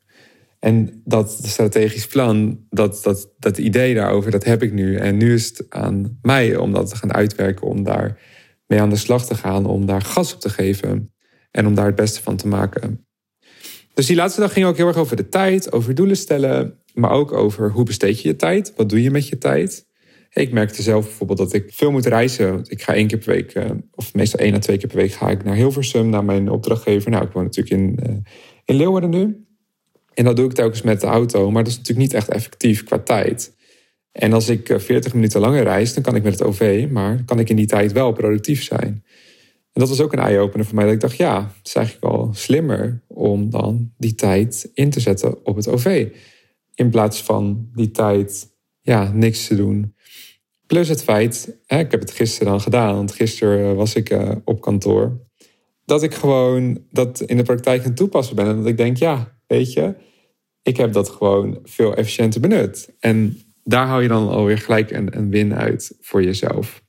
En 0.60 1.02
dat 1.06 1.40
strategisch 1.44 2.08
plan, 2.08 2.66
dat, 2.70 3.04
dat, 3.04 3.34
dat 3.38 3.58
idee 3.58 3.94
daarover, 3.94 4.32
dat 4.32 4.44
heb 4.44 4.64
ik 4.64 4.74
nu. 4.74 4.96
En 4.96 5.18
nu 5.18 5.34
is 5.34 5.48
het 5.48 5.66
aan 5.70 6.20
mij 6.22 6.56
om 6.56 6.74
dat 6.74 6.90
te 6.90 6.96
gaan 6.96 7.14
uitwerken, 7.14 7.68
om 7.68 7.84
daar 7.84 8.20
mee 8.68 8.82
aan 8.82 8.90
de 8.90 8.96
slag 8.96 9.26
te 9.26 9.36
gaan, 9.36 9.66
om 9.66 9.86
daar 9.86 10.02
gas 10.02 10.34
op 10.34 10.40
te 10.40 10.50
geven 10.50 11.14
en 11.52 11.68
om 11.68 11.76
daar 11.76 11.86
het 11.86 11.96
beste 11.96 12.22
van 12.22 12.36
te 12.36 12.48
maken. 12.48 13.08
Dus 14.00 14.08
die 14.08 14.18
laatste 14.18 14.42
dag 14.42 14.54
ging 14.54 14.66
ook 14.66 14.78
heel 14.78 14.88
erg 14.88 14.98
over 14.98 15.16
de 15.16 15.30
tijd, 15.30 15.72
over 15.72 15.96
doelen 15.96 16.18
stellen, 16.18 16.80
maar 16.94 17.12
ook 17.12 17.32
over 17.32 17.72
hoe 17.72 17.84
besteed 17.84 18.22
je 18.22 18.28
je 18.28 18.36
tijd? 18.36 18.74
Wat 18.76 18.90
doe 18.90 19.02
je 19.02 19.12
met 19.12 19.28
je 19.28 19.38
tijd? 19.38 19.86
Ik 20.30 20.52
merkte 20.52 20.82
zelf 20.82 21.06
bijvoorbeeld 21.06 21.38
dat 21.40 21.54
ik 21.54 21.74
veel 21.74 21.92
moet 21.92 22.06
reizen. 22.06 22.62
Ik 22.68 22.82
ga 22.82 22.94
één 22.94 23.08
keer 23.08 23.18
per 23.18 23.34
week, 23.34 23.54
eh, 23.54 23.70
of 23.96 24.14
meestal 24.14 24.40
één 24.40 24.54
à 24.54 24.60
twee 24.60 24.78
keer 24.78 24.88
per 24.88 24.98
week, 24.98 25.12
ga 25.12 25.30
ik 25.30 25.44
naar 25.44 25.56
Hilversum, 25.56 26.10
naar 26.10 26.26
mijn 26.26 26.50
opdrachtgever. 26.50 27.12
Nou, 27.12 27.26
ik 27.26 27.32
woon 27.32 27.44
natuurlijk 27.44 27.82
in, 27.82 28.00
uh, 28.10 28.16
in 28.66 28.76
Leeuwarden 28.76 29.10
nu. 29.10 29.46
En 30.14 30.24
dat 30.24 30.36
doe 30.36 30.46
ik 30.46 30.54
telkens 30.54 30.82
met 30.82 31.02
de 31.02 31.08
auto, 31.08 31.52
maar 31.52 31.64
dat 31.64 31.72
is 31.72 31.78
natuurlijk 31.78 32.08
niet 32.08 32.18
echt 32.18 32.30
effectief 32.30 32.84
qua 32.84 33.00
tijd. 33.00 33.56
En 34.12 34.34
als 34.34 34.50
ik 34.50 34.68
40 34.68 35.06
eh, 35.06 35.14
minuten 35.14 35.42
langer 35.42 35.64
reis, 35.64 35.94
dan 35.94 36.04
kan 36.04 36.16
ik 36.16 36.24
met 36.24 36.32
het 36.32 36.44
OV, 36.44 36.88
maar 36.90 37.24
kan 37.26 37.40
ik 37.40 37.50
in 37.50 37.56
die 37.56 37.68
tijd 37.68 37.92
wel 37.92 38.12
productief 38.12 38.64
zijn. 38.64 39.04
En 39.74 39.82
dat 39.82 39.90
was 39.90 40.02
ook 40.02 40.14
een 40.14 40.20
eye-opener 40.20 40.66
voor 40.66 40.76
mij. 40.76 40.86
Dat 40.86 40.94
ik 40.94 41.00
dacht, 41.00 41.18
ja, 41.18 41.42
het 41.58 41.68
is 41.68 41.76
eigenlijk 41.76 42.14
wel 42.14 42.30
slimmer 42.34 43.04
om 43.08 43.50
dan 43.50 43.94
die 43.98 44.16
tijd 44.16 44.70
in 44.74 44.90
te 44.90 45.00
zetten 45.00 45.46
op 45.46 45.56
het 45.56 45.68
OV. 45.68 46.08
In 46.76 46.90
plaats 46.90 47.24
van 47.24 47.70
die 47.74 47.92
tijd 47.92 48.48
ja, 48.82 49.12
niks 49.14 49.48
te 49.48 49.56
doen. 49.56 49.96
Plus 50.68 50.88
het 50.88 51.04
feit, 51.04 51.58
hè, 51.66 51.80
ik 51.80 51.92
heb 51.92 52.00
het 52.00 52.12
gisteren 52.12 52.48
dan 52.48 52.62
gedaan, 52.62 52.96
want 52.96 53.12
gisteren 53.12 53.76
was 53.76 53.96
ik 53.96 54.10
uh, 54.10 54.32
op 54.44 54.62
kantoor. 54.62 55.28
Dat 55.86 56.04
ik 56.04 56.14
gewoon 56.14 56.84
dat 56.92 57.22
in 57.22 57.38
de 57.38 57.44
praktijk 57.44 57.86
aan 57.86 57.94
toepassen 57.94 58.36
ben. 58.36 58.46
En 58.46 58.58
dat 58.58 58.66
ik 58.66 58.78
denk, 58.78 58.98
ja, 58.98 59.40
weet 59.48 59.74
je, 59.74 59.96
ik 60.62 60.78
heb 60.78 60.94
dat 60.94 61.10
gewoon 61.10 61.60
veel 61.64 61.96
efficiënter 61.96 62.42
benut. 62.42 62.96
En 63.00 63.38
daar 63.64 63.88
hou 63.88 64.02
je 64.02 64.08
dan 64.08 64.30
alweer 64.30 64.58
gelijk 64.58 64.92
een, 64.92 65.18
een 65.18 65.30
win 65.30 65.56
uit 65.56 65.98
voor 66.02 66.24
jezelf. 66.24 66.82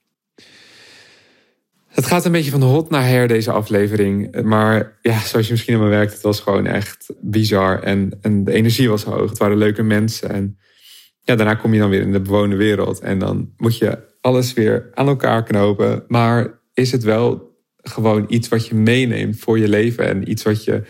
Het 2.00 2.08
gaat 2.08 2.24
een 2.24 2.32
beetje 2.32 2.50
van 2.50 2.62
hot 2.62 2.90
naar 2.90 3.06
her, 3.06 3.28
deze 3.28 3.50
aflevering. 3.50 4.42
Maar 4.42 4.98
ja, 5.02 5.20
zoals 5.20 5.46
je 5.46 5.52
misschien 5.52 5.74
allemaal 5.74 5.92
werkt, 5.92 6.12
het 6.12 6.22
was 6.22 6.40
gewoon 6.40 6.66
echt 6.66 7.12
bizar. 7.20 7.82
En, 7.82 8.18
en 8.20 8.44
de 8.44 8.52
energie 8.52 8.88
was 8.88 9.04
hoog. 9.04 9.28
Het 9.28 9.38
waren 9.38 9.56
leuke 9.56 9.82
mensen. 9.82 10.30
En 10.30 10.58
ja, 11.20 11.34
daarna 11.34 11.54
kom 11.54 11.72
je 11.72 11.80
dan 11.80 11.90
weer 11.90 12.00
in 12.00 12.12
de 12.12 12.20
bewoonde 12.20 12.56
wereld. 12.56 13.00
En 13.00 13.18
dan 13.18 13.52
moet 13.56 13.78
je 13.78 13.98
alles 14.20 14.52
weer 14.52 14.90
aan 14.94 15.08
elkaar 15.08 15.42
knopen. 15.42 16.04
Maar 16.08 16.60
is 16.74 16.92
het 16.92 17.02
wel 17.02 17.56
gewoon 17.76 18.24
iets 18.28 18.48
wat 18.48 18.66
je 18.66 18.74
meeneemt 18.74 19.38
voor 19.38 19.58
je 19.58 19.68
leven. 19.68 20.08
En 20.08 20.30
iets 20.30 20.42
wat 20.42 20.64
je 20.64 20.82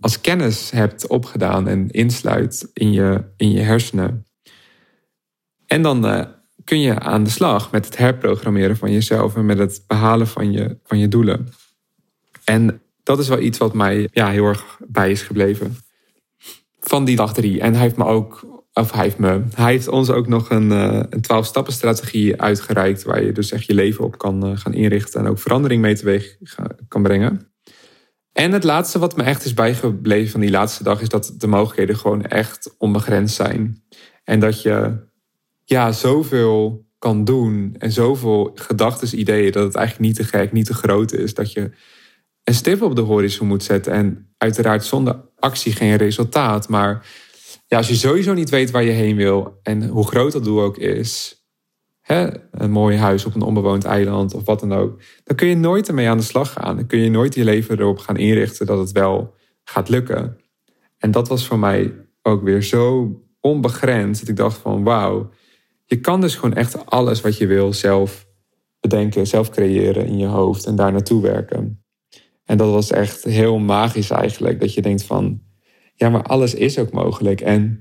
als 0.00 0.20
kennis 0.20 0.70
hebt 0.70 1.06
opgedaan 1.06 1.68
en 1.68 1.90
insluit 1.90 2.70
in 2.72 2.92
je, 2.92 3.24
in 3.36 3.50
je 3.50 3.60
hersenen. 3.60 4.26
En 5.66 5.82
dan 5.82 6.06
uh, 6.06 6.24
kun 6.66 6.80
je 6.80 6.98
aan 6.98 7.24
de 7.24 7.30
slag 7.30 7.70
met 7.70 7.84
het 7.84 7.96
herprogrammeren 7.96 8.76
van 8.76 8.92
jezelf 8.92 9.36
en 9.36 9.46
met 9.46 9.58
het 9.58 9.84
behalen 9.86 10.26
van 10.26 10.52
je, 10.52 10.78
van 10.84 10.98
je 10.98 11.08
doelen. 11.08 11.48
En 12.44 12.80
dat 13.02 13.18
is 13.18 13.28
wel 13.28 13.40
iets 13.40 13.58
wat 13.58 13.74
mij 13.74 14.08
ja, 14.12 14.30
heel 14.30 14.44
erg 14.44 14.78
bij 14.86 15.10
is 15.10 15.22
gebleven. 15.22 15.76
Van 16.80 17.04
die 17.04 17.16
dag 17.16 17.34
drie. 17.34 17.60
En 17.60 17.72
hij 17.72 17.82
heeft 17.82 17.96
me 17.96 18.04
ook, 18.04 18.62
of 18.72 18.92
hij 18.92 19.02
heeft 19.02 19.18
me, 19.18 19.42
hij 19.54 19.72
heeft 19.72 19.88
ons 19.88 20.10
ook 20.10 20.26
nog 20.26 20.50
een, 20.50 20.70
uh, 20.70 21.02
een 21.10 21.20
12 21.20 21.46
stappen 21.46 21.72
strategie 21.72 22.40
uitgereikt. 22.40 23.02
Waar 23.02 23.24
je 23.24 23.32
dus 23.32 23.52
echt 23.52 23.66
je 23.66 23.74
leven 23.74 24.04
op 24.04 24.18
kan 24.18 24.50
uh, 24.50 24.56
gaan 24.58 24.74
inrichten 24.74 25.20
en 25.20 25.26
ook 25.26 25.38
verandering 25.38 25.82
mee 25.82 25.94
teweeg 25.94 26.36
kan 26.88 27.02
brengen. 27.02 27.52
En 28.32 28.52
het 28.52 28.64
laatste 28.64 28.98
wat 28.98 29.16
me 29.16 29.22
echt 29.22 29.44
is 29.44 29.54
bijgebleven 29.54 30.30
van 30.30 30.40
die 30.40 30.50
laatste 30.50 30.82
dag 30.82 31.00
is 31.00 31.08
dat 31.08 31.34
de 31.38 31.46
mogelijkheden 31.46 31.96
gewoon 31.96 32.24
echt 32.24 32.74
onbegrensd 32.78 33.34
zijn. 33.34 33.82
En 34.24 34.40
dat 34.40 34.62
je 34.62 35.05
ja, 35.68 35.92
zoveel 35.92 36.86
kan 36.98 37.24
doen 37.24 37.74
en 37.78 37.92
zoveel 37.92 38.50
gedachten, 38.54 39.18
ideeën, 39.18 39.52
dat 39.52 39.64
het 39.64 39.74
eigenlijk 39.74 40.06
niet 40.06 40.16
te 40.16 40.36
gek, 40.36 40.52
niet 40.52 40.66
te 40.66 40.74
groot 40.74 41.12
is. 41.12 41.34
Dat 41.34 41.52
je 41.52 41.70
een 42.44 42.54
stip 42.54 42.82
op 42.82 42.96
de 42.96 43.02
horizon 43.02 43.46
moet 43.46 43.62
zetten. 43.62 43.92
En 43.92 44.34
uiteraard 44.38 44.84
zonder 44.84 45.20
actie 45.36 45.72
geen 45.72 45.96
resultaat. 45.96 46.68
Maar 46.68 47.06
ja, 47.66 47.76
als 47.76 47.88
je 47.88 47.94
sowieso 47.94 48.32
niet 48.32 48.50
weet 48.50 48.70
waar 48.70 48.82
je 48.82 48.90
heen 48.90 49.16
wil 49.16 49.60
en 49.62 49.86
hoe 49.86 50.06
groot 50.06 50.32
dat 50.32 50.44
doel 50.44 50.62
ook 50.62 50.78
is, 50.78 51.40
hè, 52.00 52.28
een 52.50 52.70
mooi 52.70 52.96
huis 52.96 53.24
op 53.24 53.34
een 53.34 53.42
onbewoond 53.42 53.84
eiland 53.84 54.34
of 54.34 54.44
wat 54.44 54.60
dan 54.60 54.72
ook, 54.72 55.00
dan 55.24 55.36
kun 55.36 55.48
je 55.48 55.56
nooit 55.56 55.88
ermee 55.88 56.08
aan 56.08 56.18
de 56.18 56.22
slag 56.22 56.52
gaan. 56.52 56.76
Dan 56.76 56.86
kun 56.86 56.98
je 56.98 57.10
nooit 57.10 57.34
je 57.34 57.44
leven 57.44 57.78
erop 57.78 57.98
gaan 57.98 58.16
inrichten 58.16 58.66
dat 58.66 58.78
het 58.78 58.92
wel 58.92 59.34
gaat 59.64 59.88
lukken. 59.88 60.36
En 60.98 61.10
dat 61.10 61.28
was 61.28 61.46
voor 61.46 61.58
mij 61.58 61.94
ook 62.22 62.42
weer 62.42 62.62
zo 62.62 63.10
onbegrensd 63.40 64.20
dat 64.20 64.28
ik 64.28 64.36
dacht 64.36 64.58
van 64.58 64.82
wauw, 64.82 65.30
je 65.86 66.00
kan 66.00 66.20
dus 66.20 66.34
gewoon 66.34 66.54
echt 66.54 66.86
alles 66.86 67.20
wat 67.20 67.38
je 67.38 67.46
wil 67.46 67.72
zelf 67.72 68.26
bedenken, 68.80 69.26
zelf 69.26 69.50
creëren 69.50 70.06
in 70.06 70.18
je 70.18 70.26
hoofd 70.26 70.66
en 70.66 70.76
daar 70.76 70.92
naartoe 70.92 71.22
werken. 71.22 71.84
En 72.44 72.56
dat 72.56 72.70
was 72.70 72.90
echt 72.90 73.24
heel 73.24 73.58
magisch 73.58 74.10
eigenlijk, 74.10 74.60
dat 74.60 74.74
je 74.74 74.82
denkt 74.82 75.02
van, 75.02 75.40
ja, 75.94 76.08
maar 76.08 76.22
alles 76.22 76.54
is 76.54 76.78
ook 76.78 76.92
mogelijk. 76.92 77.40
En 77.40 77.80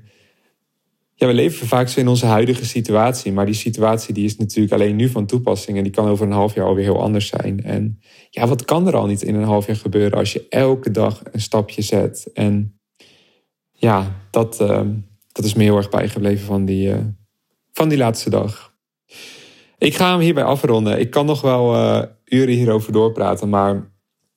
ja, 1.14 1.28
we 1.28 1.34
leven 1.34 1.68
vaak 1.68 1.88
zo 1.88 2.00
in 2.00 2.08
onze 2.08 2.26
huidige 2.26 2.66
situatie, 2.66 3.32
maar 3.32 3.46
die 3.46 3.56
situatie 3.56 4.14
die 4.14 4.26
is 4.26 4.38
natuurlijk 4.38 4.74
alleen 4.74 4.96
nu 4.96 5.10
van 5.10 5.26
toepassing 5.26 5.78
en 5.78 5.84
die 5.84 5.92
kan 5.92 6.08
over 6.08 6.26
een 6.26 6.32
half 6.32 6.56
jaar 6.56 6.66
alweer 6.66 6.84
heel 6.84 7.02
anders 7.02 7.28
zijn. 7.28 7.64
En 7.64 8.00
ja, 8.30 8.48
wat 8.48 8.66
kan 8.66 8.88
er 8.88 8.96
al 8.96 9.06
niet 9.06 9.22
in 9.22 9.36
een 9.36 9.44
half 9.44 9.68
jaar 9.68 9.76
gebeuren 9.76 10.18
als 10.18 10.34
je 10.34 10.46
elke 10.50 10.92
dag 10.92 11.22
een 11.32 11.42
stapje 11.42 11.82
zet? 11.82 12.30
En 12.34 12.80
ja, 13.72 14.22
dat, 14.32 14.62
uh, 14.62 14.82
dat 15.32 15.46
is 15.46 15.54
me 15.54 15.64
heel 15.64 15.78
erg 15.78 15.90
bijgebleven 15.90 16.46
van 16.46 16.66
die, 16.66 16.90
uh, 16.90 16.98
van 17.76 17.90
die 17.90 17.98
laatste 17.98 18.30
dag. 18.30 18.74
Ik 19.78 19.96
ga 19.96 20.12
hem 20.12 20.20
hierbij 20.20 20.44
afronden. 20.44 21.00
Ik 21.00 21.10
kan 21.10 21.26
nog 21.26 21.42
wel 21.42 21.76
uh, 21.76 22.02
uren 22.26 22.54
hierover 22.54 22.92
doorpraten, 22.92 23.50
maar 23.50 23.92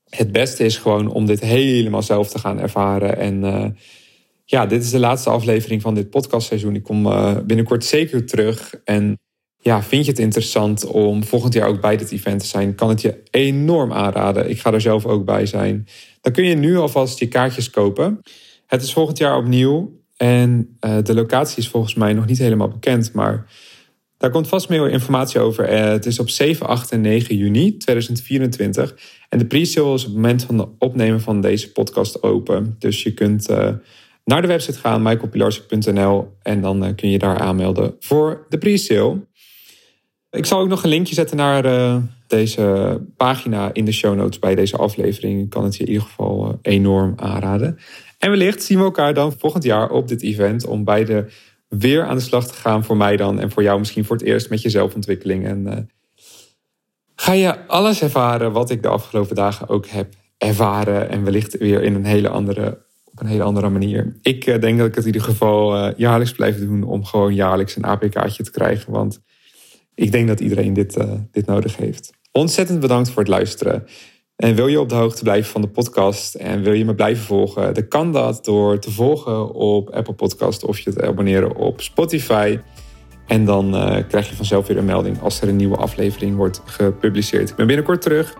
het 0.08 0.32
beste 0.32 0.64
is 0.64 0.76
gewoon 0.76 1.10
om 1.10 1.26
dit 1.26 1.40
helemaal 1.40 2.02
zelf 2.02 2.28
te 2.28 2.38
gaan 2.38 2.60
ervaren. 2.60 3.18
En 3.18 3.44
uh, 3.44 3.64
ja, 4.44 4.66
dit 4.66 4.82
is 4.82 4.90
de 4.90 4.98
laatste 4.98 5.30
aflevering 5.30 5.82
van 5.82 5.94
dit 5.94 6.10
podcastseizoen. 6.10 6.74
Ik 6.74 6.82
kom 6.82 7.06
uh, 7.06 7.36
binnenkort 7.46 7.84
zeker 7.84 8.26
terug. 8.26 8.74
En 8.84 9.18
ja, 9.58 9.82
vind 9.82 10.04
je 10.04 10.10
het 10.10 10.20
interessant 10.20 10.86
om 10.86 11.24
volgend 11.24 11.54
jaar 11.54 11.68
ook 11.68 11.80
bij 11.80 11.96
dit 11.96 12.12
event 12.12 12.40
te 12.40 12.46
zijn? 12.46 12.74
Kan 12.74 12.88
het 12.88 13.00
je 13.00 13.22
enorm 13.30 13.92
aanraden. 13.92 14.50
Ik 14.50 14.60
ga 14.60 14.72
er 14.72 14.80
zelf 14.80 15.06
ook 15.06 15.24
bij 15.24 15.46
zijn. 15.46 15.86
Dan 16.20 16.32
kun 16.32 16.44
je 16.44 16.54
nu 16.54 16.76
alvast 16.76 17.18
je 17.18 17.28
kaartjes 17.28 17.70
kopen. 17.70 18.20
Het 18.66 18.82
is 18.82 18.92
volgend 18.92 19.18
jaar 19.18 19.36
opnieuw. 19.36 19.97
En 20.18 20.76
uh, 20.80 20.96
de 21.02 21.14
locatie 21.14 21.58
is 21.58 21.68
volgens 21.68 21.94
mij 21.94 22.12
nog 22.12 22.26
niet 22.26 22.38
helemaal 22.38 22.68
bekend, 22.68 23.12
maar 23.12 23.46
daar 24.16 24.30
komt 24.30 24.48
vast 24.48 24.68
meer 24.68 24.90
informatie 24.90 25.40
over. 25.40 25.72
Uh, 25.72 25.84
het 25.84 26.06
is 26.06 26.18
op 26.18 26.28
7, 26.28 26.66
8 26.66 26.90
en 26.90 27.00
9 27.00 27.36
juni 27.36 27.76
2024. 27.76 28.94
En 29.28 29.38
de 29.38 29.46
pre-sale 29.46 29.94
is 29.94 30.00
op 30.00 30.06
het 30.06 30.16
moment 30.16 30.42
van 30.42 30.58
het 30.58 30.68
opnemen 30.78 31.20
van 31.20 31.40
deze 31.40 31.72
podcast 31.72 32.22
open. 32.22 32.76
Dus 32.78 33.02
je 33.02 33.14
kunt 33.14 33.50
uh, 33.50 33.70
naar 34.24 34.42
de 34.42 34.48
website 34.48 34.78
gaan, 34.78 35.02
michaelpilarsik.nl, 35.02 36.36
en 36.42 36.60
dan 36.60 36.94
kun 36.94 37.10
je 37.10 37.18
daar 37.18 37.38
aanmelden 37.38 37.96
voor 38.00 38.46
de 38.48 38.58
pre-sale. 38.58 39.26
Ik 40.30 40.46
zal 40.46 40.60
ook 40.60 40.68
nog 40.68 40.82
een 40.82 40.88
linkje 40.88 41.14
zetten 41.14 41.36
naar 41.36 41.62
deze 42.26 43.00
pagina 43.16 43.70
in 43.72 43.84
de 43.84 43.92
show 43.92 44.16
notes 44.16 44.38
bij 44.38 44.54
deze 44.54 44.76
aflevering. 44.76 45.40
Ik 45.42 45.50
kan 45.50 45.64
het 45.64 45.76
je 45.76 45.84
in 45.84 45.88
ieder 45.88 46.06
geval 46.06 46.58
enorm 46.62 47.12
aanraden. 47.16 47.78
En 48.18 48.30
wellicht 48.30 48.62
zien 48.62 48.78
we 48.78 48.84
elkaar 48.84 49.14
dan 49.14 49.32
volgend 49.38 49.64
jaar 49.64 49.90
op 49.90 50.08
dit 50.08 50.22
event 50.22 50.66
om 50.66 50.84
beide 50.84 51.28
weer 51.68 52.04
aan 52.04 52.16
de 52.16 52.22
slag 52.22 52.46
te 52.46 52.54
gaan 52.54 52.84
voor 52.84 52.96
mij 52.96 53.16
dan 53.16 53.40
en 53.40 53.50
voor 53.50 53.62
jou 53.62 53.78
misschien 53.78 54.04
voor 54.04 54.16
het 54.16 54.24
eerst 54.24 54.50
met 54.50 54.62
je 54.62 54.70
zelfontwikkeling. 54.70 55.46
En 55.46 55.66
uh, 55.66 55.76
ga 57.14 57.32
je 57.32 57.66
alles 57.66 58.02
ervaren 58.02 58.52
wat 58.52 58.70
ik 58.70 58.82
de 58.82 58.88
afgelopen 58.88 59.36
dagen 59.36 59.68
ook 59.68 59.86
heb 59.86 60.14
ervaren 60.38 61.10
en 61.10 61.24
wellicht 61.24 61.58
weer 61.58 61.82
in 61.82 61.94
een 61.94 62.04
hele 62.04 62.28
andere, 62.28 62.84
op 63.04 63.20
een 63.20 63.26
hele 63.26 63.42
andere 63.42 63.68
manier. 63.68 64.18
Ik 64.22 64.46
uh, 64.46 64.60
denk 64.60 64.78
dat 64.78 64.86
ik 64.86 64.94
het 64.94 65.06
in 65.06 65.12
ieder 65.12 65.28
geval 65.28 65.76
uh, 65.76 65.94
jaarlijks 65.96 66.32
blijf 66.32 66.58
doen 66.58 66.82
om 66.82 67.04
gewoon 67.04 67.34
jaarlijks 67.34 67.76
een 67.76 67.84
APK'tje 67.84 68.42
te 68.42 68.50
krijgen, 68.50 68.92
want 68.92 69.20
ik 69.94 70.12
denk 70.12 70.28
dat 70.28 70.40
iedereen 70.40 70.72
dit, 70.72 70.96
dit 71.30 71.46
nodig 71.46 71.76
heeft. 71.76 72.10
Ontzettend 72.32 72.80
bedankt 72.80 73.10
voor 73.10 73.22
het 73.22 73.30
luisteren. 73.30 73.86
En 74.38 74.54
wil 74.54 74.66
je 74.66 74.80
op 74.80 74.88
de 74.88 74.94
hoogte 74.94 75.22
blijven 75.22 75.50
van 75.50 75.60
de 75.60 75.68
podcast 75.68 76.34
en 76.34 76.62
wil 76.62 76.72
je 76.72 76.84
me 76.84 76.94
blijven 76.94 77.24
volgen, 77.24 77.74
dan 77.74 77.88
kan 77.88 78.12
dat 78.12 78.44
door 78.44 78.78
te 78.78 78.90
volgen 78.90 79.54
op 79.54 79.90
Apple 79.90 80.14
Podcast 80.14 80.64
of 80.64 80.78
je 80.78 80.92
te 80.92 81.06
abonneren 81.06 81.56
op 81.56 81.80
Spotify. 81.80 82.58
En 83.26 83.44
dan 83.44 83.74
uh, 83.74 83.96
krijg 84.08 84.28
je 84.28 84.36
vanzelf 84.36 84.66
weer 84.66 84.76
een 84.76 84.84
melding 84.84 85.20
als 85.20 85.40
er 85.40 85.48
een 85.48 85.56
nieuwe 85.56 85.76
aflevering 85.76 86.36
wordt 86.36 86.62
gepubliceerd. 86.64 87.50
Ik 87.50 87.56
ben 87.56 87.66
binnenkort 87.66 88.02
terug 88.02 88.36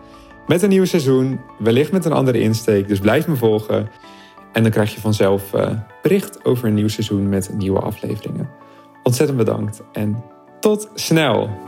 met 0.47 0.63
een 0.63 0.69
nieuw 0.69 0.85
seizoen, 0.85 1.41
wellicht 1.59 1.93
met 1.93 2.05
een 2.05 2.13
andere 2.13 2.41
insteek, 2.41 2.89
dus 2.89 2.99
blijf 2.99 3.27
me 3.27 3.37
volgen. 3.37 3.89
En 4.53 4.63
dan 4.63 4.71
krijg 4.71 4.95
je 4.95 5.01
vanzelf 5.01 5.53
uh, 5.55 5.71
bericht 6.03 6.45
over 6.45 6.69
een 6.69 6.75
nieuw 6.75 6.89
seizoen 6.89 7.29
met 7.29 7.51
nieuwe 7.57 7.81
afleveringen. 7.81 8.51
Ontzettend 9.03 9.39
bedankt 9.39 9.83
en 9.93 10.25
tot 10.61 10.91
snel! 10.95 11.68